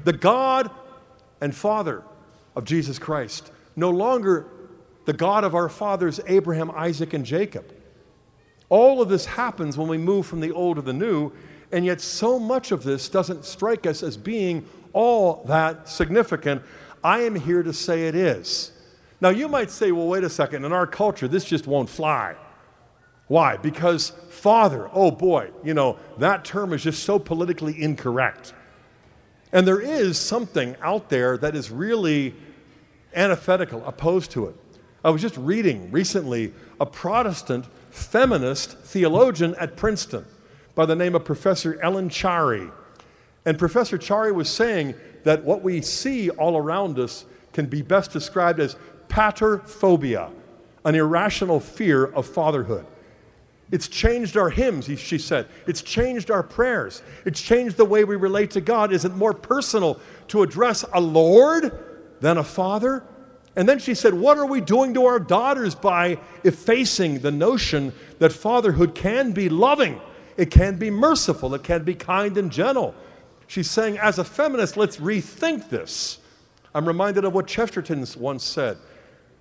[0.06, 0.70] The God
[1.42, 2.04] and Father
[2.56, 4.46] of Jesus Christ, no longer
[5.06, 7.74] the God of our fathers, Abraham, Isaac, and Jacob
[8.70, 11.32] all of this happens when we move from the old to the new,
[11.72, 16.64] And yet, so much of this doesn't strike us as being all that significant.
[17.04, 18.72] I am here to say it is.
[19.22, 22.36] Now, you might say, well, wait a second, in our culture, this just won't fly.
[23.28, 23.58] Why?
[23.58, 28.54] Because father, oh boy, you know, that term is just so politically incorrect.
[29.52, 32.36] And there is something out there that is really
[33.14, 34.56] antithetical, opposed to it.
[35.04, 40.26] I was just reading recently a Protestant feminist theologian at Princeton
[40.76, 42.72] by the name of Professor Ellen Charry.
[43.46, 48.12] And Professor Charry was saying that what we see all around us can be best
[48.12, 48.76] described as
[49.08, 50.32] paterphobia,
[50.86, 52.86] an irrational fear of fatherhood.
[53.72, 55.48] It's changed our hymns, she said.
[55.68, 57.04] It's changed our prayers.
[57.26, 58.92] It's changed the way we relate to God.
[58.92, 61.78] Is it more personal to address a Lord
[62.20, 63.04] than a father?
[63.56, 67.94] And then she said, What are we doing to our daughters by effacing the notion
[68.20, 70.00] that fatherhood can be loving,
[70.38, 72.96] it can be merciful, it can be kind and gentle?
[73.48, 76.20] She's saying, as a feminist, let's rethink this.
[76.76, 78.78] I'm reminded of what Chesterton once said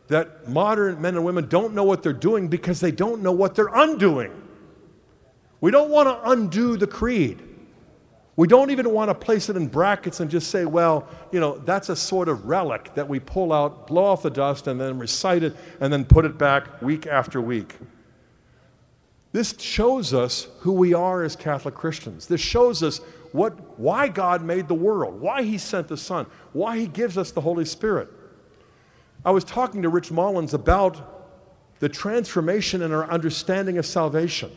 [0.08, 3.54] that modern men and women don't know what they're doing because they don't know what
[3.54, 4.32] they're undoing.
[5.60, 7.42] We don't want to undo the creed.
[8.38, 11.58] We don't even want to place it in brackets and just say, well, you know,
[11.58, 14.96] that's a sort of relic that we pull out, blow off the dust, and then
[14.96, 17.74] recite it, and then put it back week after week.
[19.32, 22.28] This shows us who we are as Catholic Christians.
[22.28, 22.98] This shows us
[23.32, 27.32] what, why God made the world, why He sent the Son, why He gives us
[27.32, 28.08] the Holy Spirit.
[29.24, 34.52] I was talking to Rich Mullins about the transformation in our understanding of salvation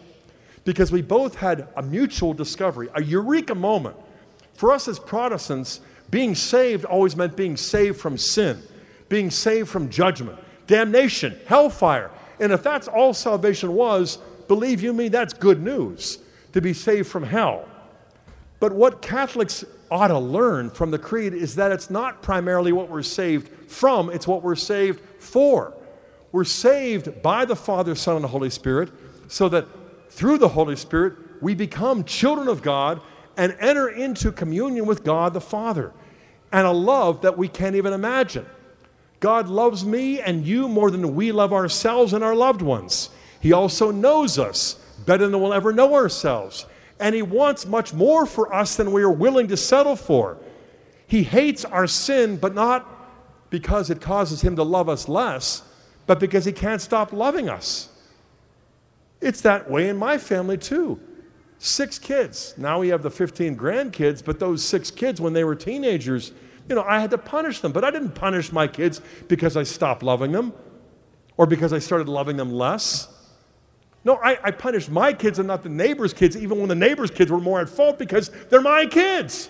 [0.64, 3.96] because we both had a mutual discovery, a eureka moment.
[4.54, 8.62] For us as Protestants, being saved always meant being saved from sin,
[9.10, 10.38] being saved from judgment,
[10.68, 12.12] damnation, hellfire.
[12.40, 16.20] And if that's all salvation was, believe you me, that's good news
[16.54, 17.68] to be saved from hell.
[18.60, 22.90] But what Catholics ought to learn from the creed is that it's not primarily what
[22.90, 25.74] we're saved from, it's what we're saved for.
[26.32, 28.90] We're saved by the Father, Son, and the Holy Spirit
[29.28, 29.66] so that
[30.12, 33.02] through the Holy Spirit, we become children of God
[33.38, 35.94] and enter into communion with God the Father
[36.52, 38.46] and a love that we can't even imagine.
[39.22, 43.10] God loves me and you more than we love ourselves and our loved ones.
[43.40, 44.74] He also knows us
[45.06, 46.66] better than we'll ever know ourselves.
[47.00, 50.38] And He wants much more for us than we are willing to settle for.
[51.08, 52.88] He hates our sin, but not
[53.50, 55.64] because it causes Him to love us less,
[56.06, 57.90] but because He can't stop loving us.
[59.22, 61.00] It's that way in my family too.
[61.60, 62.56] Six kids.
[62.58, 66.32] Now we have the 15 grandkids, but those six kids, when they were teenagers,
[66.68, 67.72] you know, I had to punish them.
[67.72, 70.54] But I didn't punish my kids because I stopped loving them
[71.38, 73.08] or because I started loving them less.
[74.04, 77.12] No, I, I punished my kids and not the neighbor's kids, even when the neighbor's
[77.12, 79.50] kids were more at fault because they're my kids.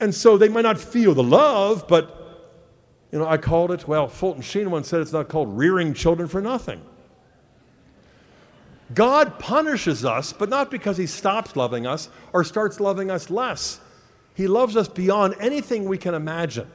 [0.00, 2.60] And so they might not feel the love, but,
[3.10, 6.28] you know, I called it, well, Fulton Sheen once said it's not called rearing children
[6.28, 6.82] for nothing.
[8.94, 13.80] God punishes us, but not because He stops loving us or starts loving us less.
[14.34, 16.70] He loves us beyond anything we can imagine.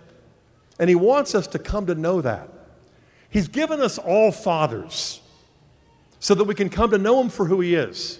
[0.79, 2.49] And He wants us to come to know that.
[3.29, 5.21] He's given us all fathers
[6.19, 8.19] so that we can come to know Him for who He is.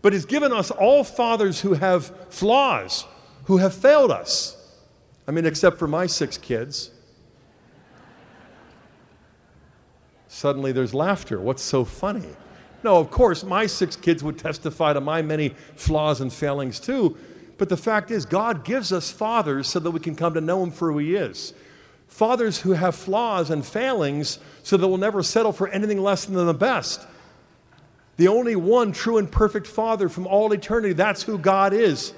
[0.00, 3.04] But He's given us all fathers who have flaws,
[3.44, 4.56] who have failed us.
[5.26, 6.90] I mean, except for my six kids.
[10.26, 11.38] Suddenly there's laughter.
[11.40, 12.34] What's so funny?
[12.84, 17.16] No, of course, my six kids would testify to my many flaws and failings too.
[17.58, 20.62] But the fact is, God gives us fathers so that we can come to know
[20.64, 21.54] Him for who He is.
[22.08, 26.44] Fathers who have flaws and failings so that we'll never settle for anything less than
[26.44, 27.06] the best.
[28.16, 32.12] The only one true and perfect Father from all eternity, that's who God is.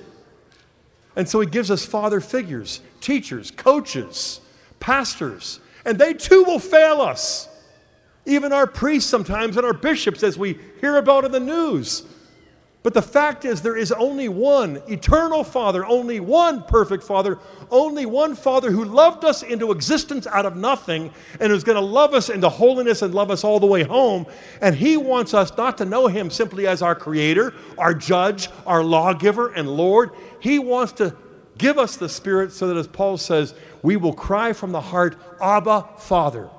[1.15, 4.41] And so He gives us father figures, teachers, coaches,
[4.81, 7.49] pastors, and they too will fail us.
[8.27, 12.05] Even our priests sometimes and our bishops, as we hear about in the news.
[12.85, 17.39] But the fact is, there is only one eternal Father, only one perfect Father,
[17.71, 21.11] only one Father who loved us into existence out of nothing
[21.41, 24.27] and who's going to love us into holiness and love us all the way home.
[24.61, 28.85] And He wants us not to know Him simply as our Creator, our Judge, our
[28.85, 30.11] Lawgiver, and Lord.
[30.39, 31.17] He wants to
[31.57, 35.17] give us the Spirit so that, as Paul says, we will cry from the heart,
[35.41, 36.51] Abba, Father.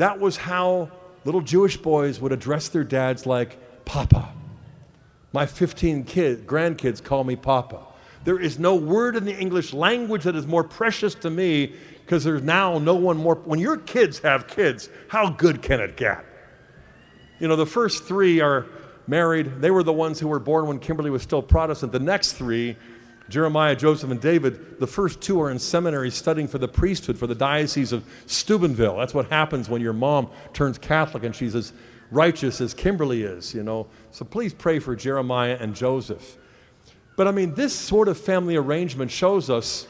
[0.00, 0.90] That was how
[1.26, 4.30] little Jewish boys would address their dads like, Papa.
[5.34, 7.82] My 15 kid, grandkids call me Papa.
[8.24, 12.24] There is no word in the English language that is more precious to me because
[12.24, 13.34] there's now no one more.
[13.34, 16.24] When your kids have kids, how good can it get?
[17.38, 18.64] You know, the first three are
[19.06, 19.60] married.
[19.60, 21.92] They were the ones who were born when Kimberly was still Protestant.
[21.92, 22.74] The next three,
[23.30, 27.28] Jeremiah, Joseph, and David, the first two are in seminary studying for the priesthood for
[27.28, 28.96] the Diocese of Steubenville.
[28.96, 31.72] That's what happens when your mom turns Catholic and she's as
[32.10, 33.86] righteous as Kimberly is, you know.
[34.10, 36.36] So please pray for Jeremiah and Joseph.
[37.16, 39.86] But I mean, this sort of family arrangement shows us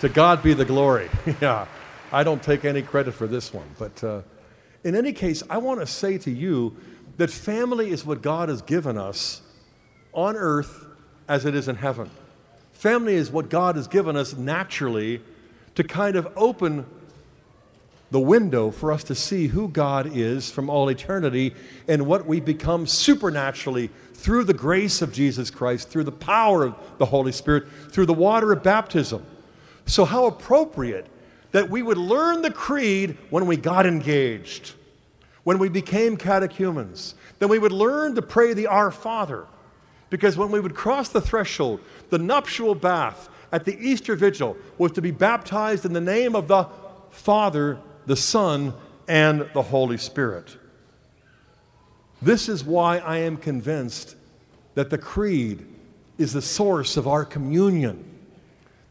[0.00, 1.10] to God be the glory.
[1.40, 1.66] yeah,
[2.12, 3.66] I don't take any credit for this one.
[3.78, 4.22] But uh,
[4.84, 6.76] in any case, I want to say to you
[7.16, 9.40] that family is what God has given us
[10.14, 10.86] on earth
[11.28, 12.10] as it is in heaven.
[12.72, 15.22] Family is what God has given us naturally
[15.74, 16.86] to kind of open
[18.10, 21.54] the window for us to see who God is from all eternity
[21.88, 26.76] and what we become supernaturally through the grace of Jesus Christ, through the power of
[26.98, 29.24] the Holy Spirit, through the water of baptism.
[29.86, 31.06] So, how appropriate
[31.50, 34.72] that we would learn the creed when we got engaged,
[35.42, 39.46] when we became catechumens, then we would learn to pray the Our Father.
[40.14, 44.92] Because when we would cross the threshold, the nuptial bath at the Easter Vigil was
[44.92, 46.68] to be baptized in the name of the
[47.10, 48.74] Father, the Son,
[49.08, 50.56] and the Holy Spirit.
[52.22, 54.14] This is why I am convinced
[54.76, 55.66] that the Creed
[56.16, 58.04] is the source of our communion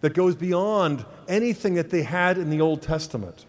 [0.02, 3.46] that goes beyond anything that they had in the Old Testament.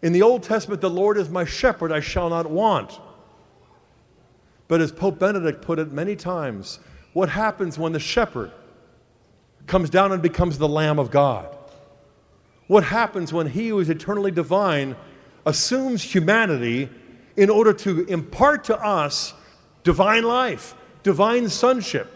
[0.00, 3.00] In the Old Testament, the Lord is my shepherd, I shall not want.
[4.68, 6.78] But as Pope Benedict put it many times,
[7.12, 8.50] what happens when the shepherd
[9.66, 11.54] comes down and becomes the Lamb of God?
[12.66, 14.96] what happens when he who is eternally divine
[15.44, 16.88] assumes humanity
[17.36, 19.34] in order to impart to us
[19.82, 22.10] divine life, divine sonship.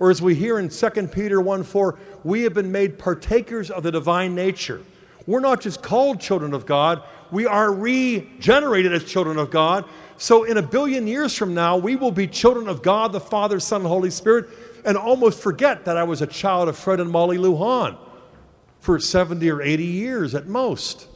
[0.00, 3.82] Or as we hear in 2 Peter 1 4, we have been made partakers of
[3.82, 4.82] the divine nature.
[5.26, 9.84] We're not just called children of God, we are regenerated as children of God.
[10.16, 13.58] So, in a billion years from now, we will be children of God, the Father,
[13.58, 14.48] Son, and Holy Spirit,
[14.84, 17.98] and almost forget that I was a child of Fred and Molly Lujan
[18.80, 21.08] for 70 or 80 years at most.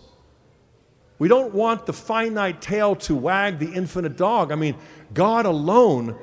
[1.19, 4.53] We don't want the finite tail to wag the infinite dog.
[4.53, 4.77] I mean,
[5.13, 6.17] God alone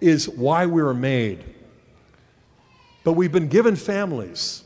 [0.00, 1.44] is why we were made.
[3.04, 4.64] But we've been given families.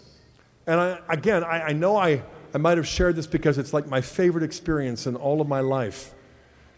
[0.67, 3.87] And I, again, I, I know I, I might have shared this because it's like
[3.87, 6.12] my favorite experience in all of my life.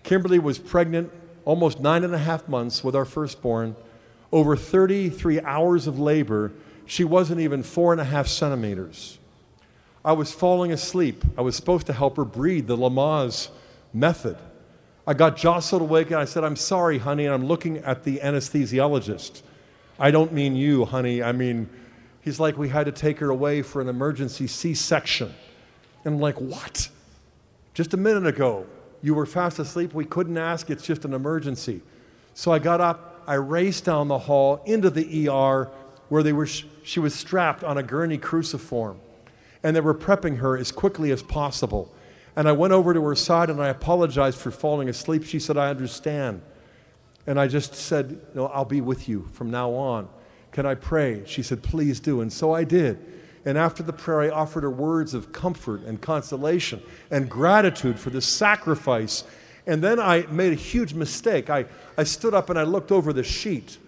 [0.09, 1.13] Kimberly was pregnant
[1.45, 3.77] almost nine and a half months with our firstborn.
[4.33, 6.51] Over 33 hours of labor,
[6.87, 9.19] she wasn't even four and a half centimeters.
[10.03, 11.23] I was falling asleep.
[11.37, 13.51] I was supposed to help her breathe, the Lamaze
[13.93, 14.39] method.
[15.07, 18.21] I got jostled awake and I said, I'm sorry, honey, and I'm looking at the
[18.21, 19.43] anesthesiologist.
[19.99, 21.23] I don't mean you, honey.
[21.23, 21.69] I mean,
[22.23, 25.35] he's like, we had to take her away for an emergency C section.
[26.07, 26.89] And I'm like, what?
[27.75, 28.65] Just a minute ago,
[29.03, 29.95] you were fast asleep.
[29.95, 30.71] We couldn't ask.
[30.71, 31.83] It's just an emergency.
[32.35, 33.23] So I got up.
[33.27, 35.71] I raced down the hall into the ER
[36.09, 38.99] where they were, she was strapped on a gurney cruciform
[39.63, 41.93] and they were prepping her as quickly as possible.
[42.37, 45.25] And I went over to her side and I apologized for falling asleep.
[45.25, 46.41] She said, I understand.
[47.27, 50.09] And I just said, No, I'll be with you from now on.
[50.53, 51.25] Can I pray?
[51.27, 52.21] She said, Please do.
[52.21, 52.99] And so I did.
[53.49, 58.11] And after the prayer, I offered her words of comfort and consolation and gratitude for
[58.11, 59.25] the sacrifice.
[59.67, 61.49] And then I made a huge mistake.
[61.49, 61.65] I,
[61.97, 63.79] I stood up and I looked over the sheet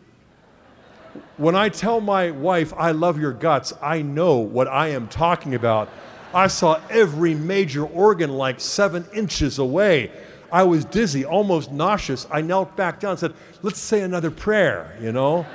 [1.36, 5.54] when I tell my wife I love your guts, I know what I am talking
[5.54, 5.88] about.
[6.32, 10.12] I saw every major organ like seven inches away.
[10.52, 12.26] I was dizzy, almost nauseous.
[12.30, 15.46] I knelt back down and said, Let's say another prayer, you know?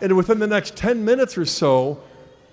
[0.00, 2.00] and within the next 10 minutes or so,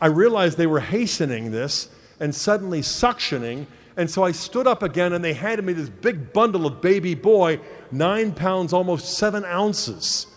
[0.05, 1.89] I realized they were hastening this
[2.19, 3.65] and suddenly suctioning.
[3.97, 7.15] And so I stood up again and they handed me this big bundle of baby
[7.15, 7.59] boy,
[7.91, 10.27] nine pounds, almost seven ounces.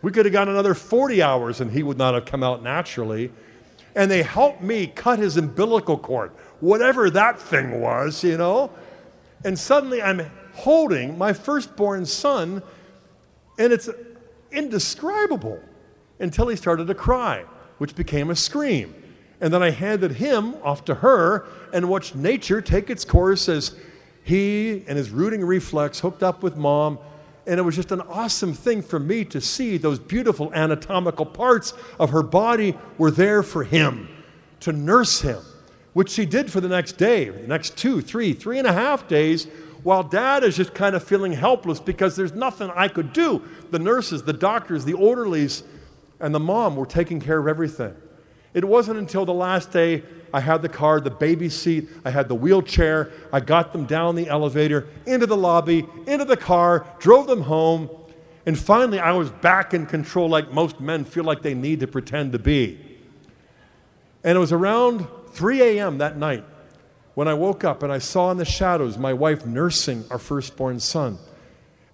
[0.00, 3.32] We could have got another 40 hours and he would not have come out naturally.
[3.96, 8.70] And they helped me cut his umbilical cord, whatever that thing was, you know.
[9.44, 12.62] And suddenly I'm holding my firstborn son,
[13.58, 13.90] and it's
[14.52, 15.58] indescribable
[16.20, 17.44] until he started to cry,
[17.78, 18.94] which became a scream.
[19.40, 23.74] And then I handed him off to her and watched nature take its course as
[24.22, 26.98] he and his rooting reflex hooked up with mom
[27.46, 31.74] and it was just an awesome thing for me to see those beautiful anatomical parts
[31.98, 34.08] of her body were there for him,
[34.60, 35.40] to nurse him,
[35.92, 39.06] which she did for the next day, the next two, three, three and a half
[39.06, 39.46] days,
[39.84, 43.42] while dad is just kind of feeling helpless because there's nothing I could do.
[43.70, 45.62] The nurses, the doctors, the orderlies,
[46.18, 47.94] and the mom were taking care of everything.
[48.56, 50.02] It wasn't until the last day
[50.32, 53.12] I had the car, the baby seat, I had the wheelchair.
[53.30, 57.90] I got them down the elevator, into the lobby, into the car, drove them home.
[58.46, 61.86] And finally, I was back in control like most men feel like they need to
[61.86, 62.80] pretend to be.
[64.24, 65.98] And it was around 3 a.m.
[65.98, 66.42] that night
[67.12, 70.80] when I woke up and I saw in the shadows my wife nursing our firstborn
[70.80, 71.18] son.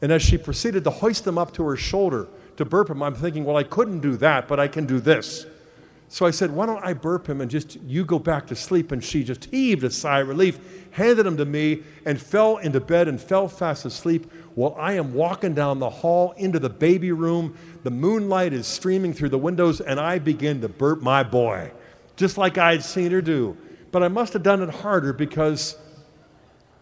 [0.01, 3.17] And as she proceeded to hoist him up to her shoulder to burp him, I'm
[3.17, 5.45] thinking, well, I couldn't do that, but I can do this.
[6.13, 8.93] So I said, Why don't I burp him and just you go back to sleep?
[8.93, 10.59] And she just heaved a sigh of relief,
[10.91, 15.15] handed him to me, and fell into bed and fell fast asleep while I am
[15.15, 17.57] walking down the hall into the baby room.
[17.83, 21.73] The moonlight is streaming through the windows, and I begin to burp my boy,
[22.17, 23.57] just like I'd seen her do.
[23.91, 25.77] But I must have done it harder because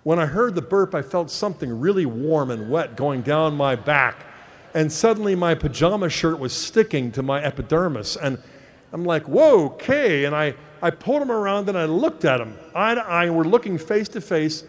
[0.02, 3.76] when I heard the burp, I felt something really warm and wet going down my
[3.76, 4.26] back.
[4.74, 8.16] And suddenly my pajama shirt was sticking to my epidermis.
[8.16, 8.42] And
[8.92, 10.24] I'm like, whoa, okay.
[10.24, 12.56] And I, I pulled him around and I looked at him.
[12.74, 14.64] Eye to eye, and we're looking face to face,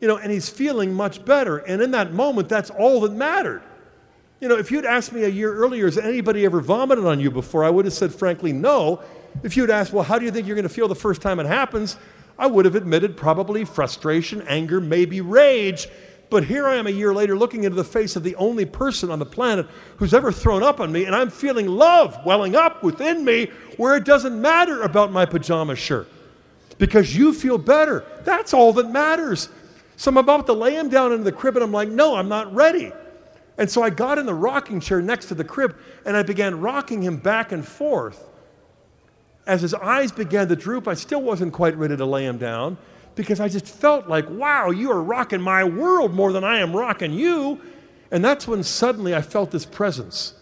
[0.00, 1.58] you know, and he's feeling much better.
[1.58, 3.62] And in that moment, that's all that mattered.
[4.40, 7.30] You know, if you'd asked me a year earlier, has anybody ever vomited on you
[7.30, 7.64] before?
[7.64, 9.02] I would have said, frankly, no.
[9.42, 11.40] If you'd asked, well, how do you think you're going to feel the first time
[11.40, 11.96] it happens?
[12.38, 15.88] I would have admitted probably frustration, anger, maybe rage.
[16.30, 19.10] But here I am a year later looking into the face of the only person
[19.10, 19.66] on the planet
[19.96, 23.96] who's ever thrown up on me, and I'm feeling love welling up within me where
[23.96, 26.08] it doesn't matter about my pajama shirt.
[26.76, 28.04] Because you feel better.
[28.24, 29.48] That's all that matters.
[29.96, 32.28] So I'm about to lay him down into the crib, and I'm like, no, I'm
[32.28, 32.92] not ready.
[33.56, 36.60] And so I got in the rocking chair next to the crib, and I began
[36.60, 38.28] rocking him back and forth.
[39.46, 42.76] As his eyes began to droop, I still wasn't quite ready to lay him down
[43.18, 46.74] because I just felt like, wow, you are rocking my world more than I am
[46.74, 47.60] rocking you.
[48.12, 50.34] And that's when suddenly I felt this presence.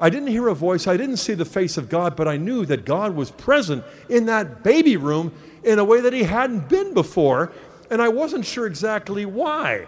[0.00, 2.66] I didn't hear a voice, I didn't see the face of God, but I knew
[2.66, 6.92] that God was present in that baby room in a way that He hadn't been
[6.92, 7.52] before.
[7.88, 9.86] And I wasn't sure exactly why.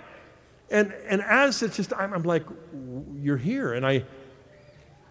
[0.71, 2.45] And, and as it's just, I'm, I'm like,
[3.21, 3.75] you're here.
[3.75, 4.05] And I,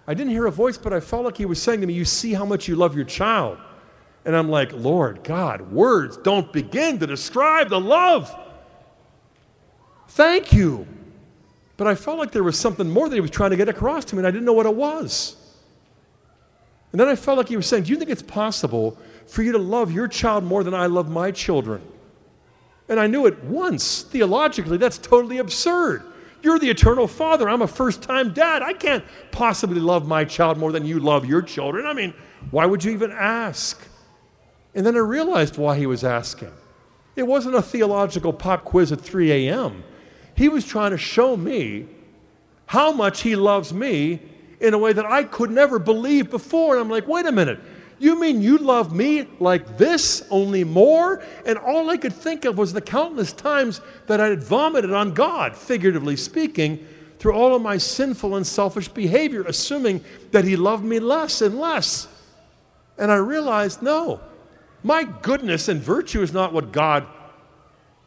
[0.07, 2.05] I didn't hear a voice, but I felt like He was saying to me, You
[2.05, 3.57] see how much you love your child.
[4.29, 8.31] And I'm like, Lord God, words don't begin to describe the love.
[10.09, 10.85] Thank you.
[11.77, 14.05] But I felt like there was something more that he was trying to get across
[14.05, 15.35] to me, and I didn't know what it was.
[16.91, 19.51] And then I felt like he was saying, Do you think it's possible for you
[19.51, 21.81] to love your child more than I love my children?
[22.87, 24.03] And I knew at once.
[24.03, 26.03] Theologically, that's totally absurd.
[26.43, 27.49] You're the eternal father.
[27.49, 28.61] I'm a first time dad.
[28.61, 31.87] I can't possibly love my child more than you love your children.
[31.87, 32.13] I mean,
[32.51, 33.88] why would you even ask?
[34.75, 36.51] And then I realized why he was asking.
[37.15, 39.83] It wasn't a theological pop quiz at 3 a.m.
[40.35, 41.87] He was trying to show me
[42.65, 44.21] how much he loves me
[44.59, 46.75] in a way that I could never believe before.
[46.75, 47.59] And I'm like, wait a minute.
[47.97, 51.21] You mean you love me like this, only more?
[51.45, 55.13] And all I could think of was the countless times that I had vomited on
[55.13, 56.85] God, figuratively speaking,
[57.17, 60.01] through all of my sinful and selfish behavior, assuming
[60.31, 62.07] that He loved me less and less.
[62.97, 64.21] And I realized, no,
[64.83, 67.05] my goodness and virtue is not what God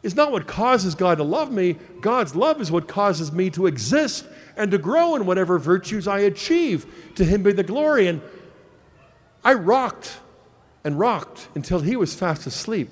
[0.03, 1.77] is not what causes God to love me.
[2.01, 6.19] God's love is what causes me to exist and to grow in whatever virtues I
[6.19, 6.85] achieve.
[7.15, 8.07] To him be the glory.
[8.07, 8.21] And
[9.45, 10.19] I rocked
[10.83, 12.89] and rocked until he was fast asleep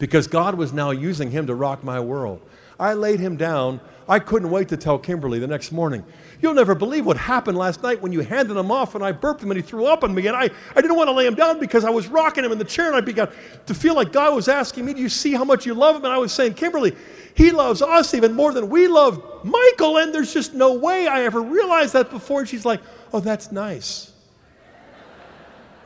[0.00, 2.42] because God was now using him to rock my world.
[2.78, 3.80] I laid him down.
[4.10, 6.04] I couldn't wait to tell Kimberly the next morning.
[6.42, 9.40] You'll never believe what happened last night when you handed him off and I burped
[9.40, 10.26] him and he threw up on me.
[10.26, 12.58] And I, I didn't want to lay him down because I was rocking him in
[12.58, 13.28] the chair and I began
[13.66, 16.04] to feel like God was asking me, Do you see how much you love him?
[16.04, 16.96] And I was saying, Kimberly,
[17.36, 19.98] he loves us even more than we love Michael.
[19.98, 22.40] And there's just no way I ever realized that before.
[22.40, 22.80] And she's like,
[23.12, 24.12] Oh, that's nice.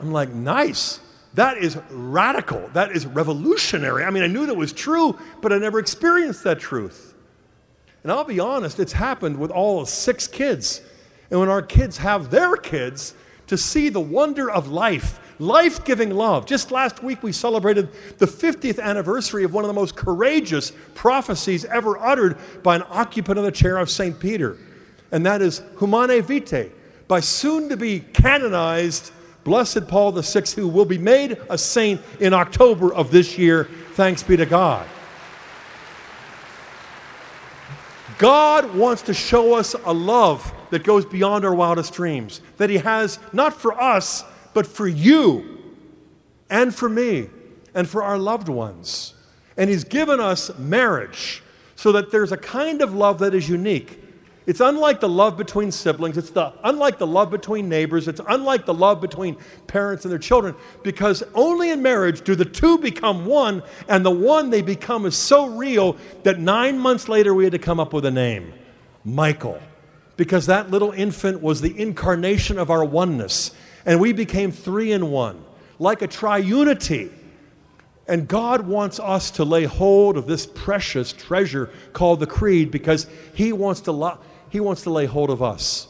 [0.01, 0.99] I'm like, Nice.
[1.35, 2.69] That is radical.
[2.73, 4.03] That is revolutionary.
[4.03, 7.14] I mean, I knew that was true, but I never experienced that truth.
[8.05, 10.79] And I'll be honest, it's happened with all six kids.
[11.31, 13.15] And when our kids have their kids,
[13.47, 16.45] to see the wonder of life, life giving love.
[16.45, 17.89] Just last week, we celebrated
[18.19, 23.39] the 50th anniversary of one of the most courageous prophecies ever uttered by an occupant
[23.39, 24.19] of the chair of St.
[24.19, 24.55] Peter.
[25.11, 26.69] And that is Humanae Vitae,
[27.07, 29.11] by soon to be canonized
[29.43, 33.63] Blessed Paul VI, who will be made a saint in October of this year.
[33.93, 34.87] Thanks be to God.
[38.17, 42.77] God wants to show us a love that goes beyond our wildest dreams, that He
[42.77, 45.59] has not for us, but for you
[46.49, 47.29] and for me
[47.73, 49.13] and for our loved ones.
[49.57, 51.43] And He's given us marriage
[51.75, 54.01] so that there's a kind of love that is unique.
[54.45, 56.17] It's unlike the love between siblings.
[56.17, 58.07] It's the, unlike the love between neighbors.
[58.07, 62.45] It's unlike the love between parents and their children because only in marriage do the
[62.45, 67.33] two become one, and the one they become is so real that nine months later
[67.33, 68.53] we had to come up with a name
[69.03, 69.59] Michael.
[70.17, 73.51] Because that little infant was the incarnation of our oneness,
[73.85, 75.43] and we became three in one,
[75.79, 77.11] like a triunity.
[78.07, 83.07] And God wants us to lay hold of this precious treasure called the creed because
[83.33, 83.91] He wants to.
[83.91, 84.19] Lo-
[84.55, 85.89] he wants to lay hold of us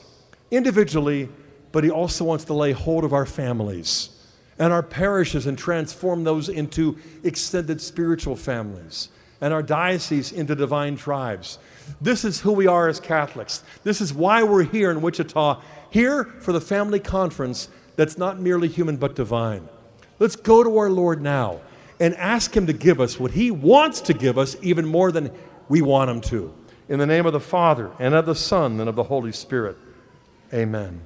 [0.50, 1.30] individually,
[1.72, 4.10] but He also wants to lay hold of our families
[4.58, 9.10] and our parishes and transform those into extended spiritual families
[9.40, 11.60] and our dioceses into divine tribes.
[12.02, 13.62] This is who we are as Catholics.
[13.84, 15.62] This is why we're here in Wichita,
[15.92, 19.70] here for the family conference that's not merely human but divine.
[20.18, 21.62] Let's go to our Lord now
[22.00, 25.30] and ask Him to give us what He wants to give us even more than
[25.70, 26.65] we want Him to.
[26.88, 29.76] In the name of the Father, and of the Son, and of the Holy Spirit.
[30.54, 31.02] Amen.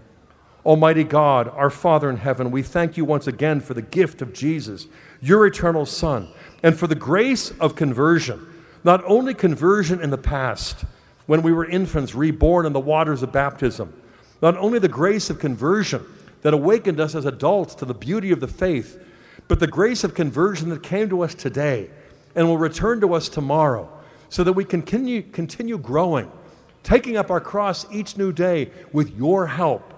[0.66, 4.34] Almighty God, our Father in heaven, we thank you once again for the gift of
[4.34, 4.88] Jesus,
[5.22, 6.28] your eternal Son,
[6.62, 8.46] and for the grace of conversion.
[8.84, 10.84] Not only conversion in the past,
[11.28, 13.94] when we were infants reborn in the waters of baptism,
[14.42, 16.06] not only the grace of conversion
[16.42, 19.02] that awakened us as adults to the beauty of the faith,
[19.48, 21.90] but the grace of conversion that came to us today
[22.36, 23.90] and will return to us tomorrow
[24.30, 26.32] so that we continue, continue growing,
[26.84, 29.94] taking up our cross each new day with your help.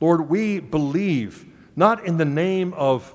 [0.00, 3.14] Lord, we believe not in the name of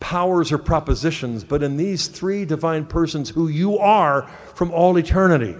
[0.00, 5.56] powers or propositions, but in these three divine persons who you are from all eternity.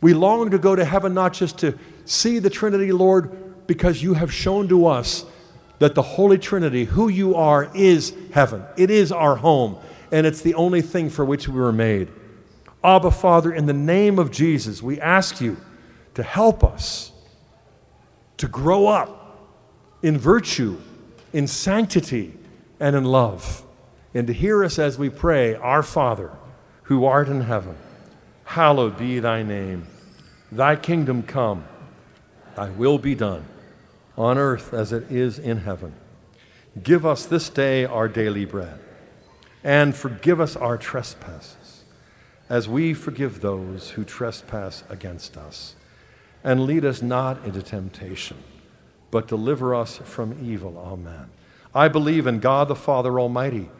[0.00, 4.14] We long to go to heaven not just to see the Trinity, Lord, because you
[4.14, 5.24] have shown to us
[5.78, 8.62] that the Holy Trinity, who you are, is heaven.
[8.76, 9.78] It is our home,
[10.12, 12.10] and it's the only thing for which we were made.
[12.84, 15.56] Abba, Father, in the name of Jesus, we ask you
[16.12, 17.12] to help us
[18.36, 19.48] to grow up
[20.02, 20.78] in virtue,
[21.32, 22.34] in sanctity,
[22.78, 23.64] and in love,
[24.12, 26.30] and to hear us as we pray, Our Father,
[26.82, 27.76] who art in heaven,
[28.44, 29.86] hallowed be thy name.
[30.52, 31.64] Thy kingdom come,
[32.54, 33.46] thy will be done,
[34.18, 35.94] on earth as it is in heaven.
[36.82, 38.78] Give us this day our daily bread,
[39.62, 41.63] and forgive us our trespasses
[42.54, 45.74] as we forgive those who trespass against us.
[46.44, 48.36] And lead us not into temptation,
[49.10, 50.78] but deliver us from evil.
[50.78, 51.30] Amen.
[51.74, 53.70] I believe in God the Father Almighty,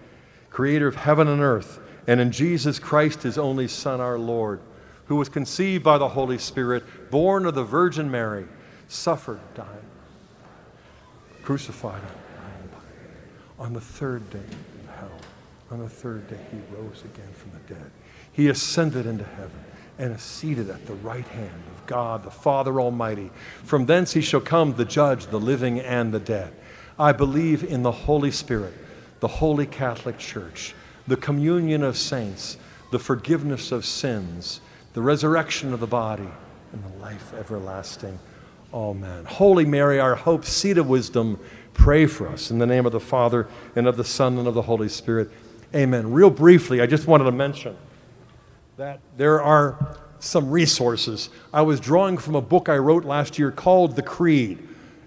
[0.51, 4.59] creator of heaven and earth, and in Jesus Christ, his only Son, our Lord,
[5.05, 8.49] who was conceived by the Holy Spirit, born of the Virgin Mary,
[8.89, 9.69] suffered, died,
[11.45, 12.03] crucified
[13.57, 15.21] on the third day in hell.
[15.71, 17.91] On the third day, he rose again from the dead.
[18.35, 19.65] He ascended into heaven
[19.97, 23.31] and is seated at the right hand of God, the Father Almighty.
[23.63, 26.53] From thence he shall come to judge the living and the dead.
[26.99, 28.75] I believe in the Holy Spirit,
[29.21, 30.75] the Holy Catholic Church,
[31.07, 32.57] the communion of saints,
[32.91, 34.61] the forgiveness of sins,
[34.95, 36.29] the resurrection of the body,
[36.73, 38.19] and the life everlasting.
[38.73, 39.25] Amen.
[39.27, 41.39] Holy Mary, our hope, seat of wisdom,
[41.73, 42.51] pray for us.
[42.51, 45.31] In the name of the Father, and of the Son, and of the Holy Spirit.
[45.73, 46.13] Amen.
[46.13, 47.77] Real briefly, I just wanted to mention
[48.77, 51.31] that there are some resources.
[51.53, 54.59] I was drawing from a book I wrote last year called The Creed.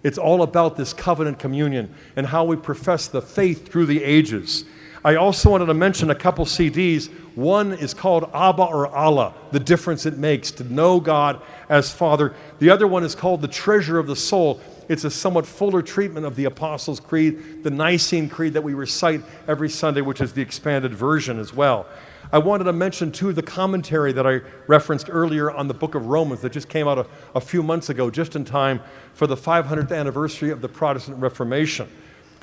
[0.03, 4.63] It's all about this covenant communion and how we profess the faith through the ages.
[5.03, 7.11] I also wanted to mention a couple CDs.
[7.36, 12.36] One is called Abba or Allah, the difference it makes to know God as Father.
[12.59, 14.61] The other one is called The Treasure of the Soul.
[14.88, 19.22] It's a somewhat fuller treatment of the Apostles' Creed, the Nicene Creed that we recite
[19.45, 21.86] every Sunday, which is the expanded version as well.
[22.32, 26.08] I wanted to mention, too, the commentary that I referenced earlier on the book of
[26.08, 28.82] Romans that just came out a, a few months ago, just in time
[29.14, 31.88] for the 500th anniversary of the Protestant Reformation.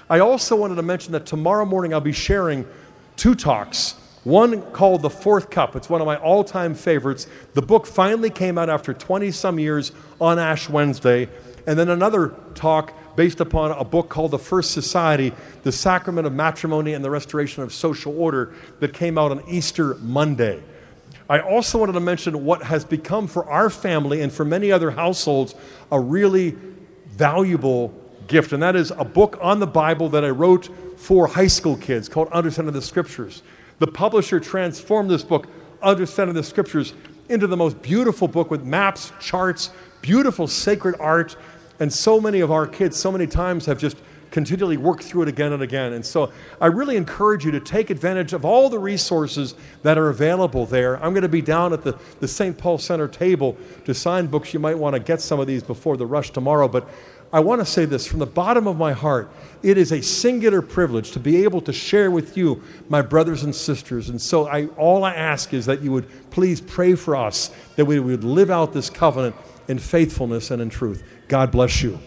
[0.08, 2.66] I also wanted to mention that tomorrow morning I'll be sharing
[3.16, 3.92] two talks.
[4.24, 5.76] One called The Fourth Cup.
[5.76, 7.26] It's one of my all time favorites.
[7.52, 11.28] The book finally came out after 20 some years on Ash Wednesday.
[11.66, 16.32] And then another talk based upon a book called The First Society The Sacrament of
[16.32, 20.62] Matrimony and the Restoration of Social Order that came out on Easter Monday.
[21.28, 24.90] I also wanted to mention what has become for our family and for many other
[24.90, 25.54] households
[25.90, 26.56] a really
[27.08, 27.94] valuable
[28.26, 31.76] gift, and that is a book on the Bible that I wrote for high school
[31.76, 33.42] kids called Understanding the Scriptures.
[33.78, 35.46] The publisher transformed this book,
[35.82, 36.94] Understanding the Scriptures,
[37.28, 39.70] into the most beautiful book with maps, charts,
[40.02, 41.36] beautiful sacred art
[41.80, 43.96] and so many of our kids, so many times, have just
[44.34, 45.92] continually worked through it again and again.
[45.92, 50.08] And so I really encourage you to take advantage of all the resources that are
[50.08, 50.96] available there.
[50.96, 52.58] I'm going to be down at the, the St.
[52.58, 54.52] Paul Center table to sign books.
[54.52, 56.66] You might want to get some of these before the rush tomorrow.
[56.66, 56.88] But
[57.32, 59.30] I want to say this from the bottom of my heart.
[59.62, 63.54] It is a singular privilege to be able to share with you, my brothers and
[63.54, 64.08] sisters.
[64.08, 67.84] And so I, all I ask is that you would please pray for us, that
[67.84, 69.36] we would live out this covenant
[69.68, 71.02] in faithfulness and in truth.
[71.28, 71.98] God bless you.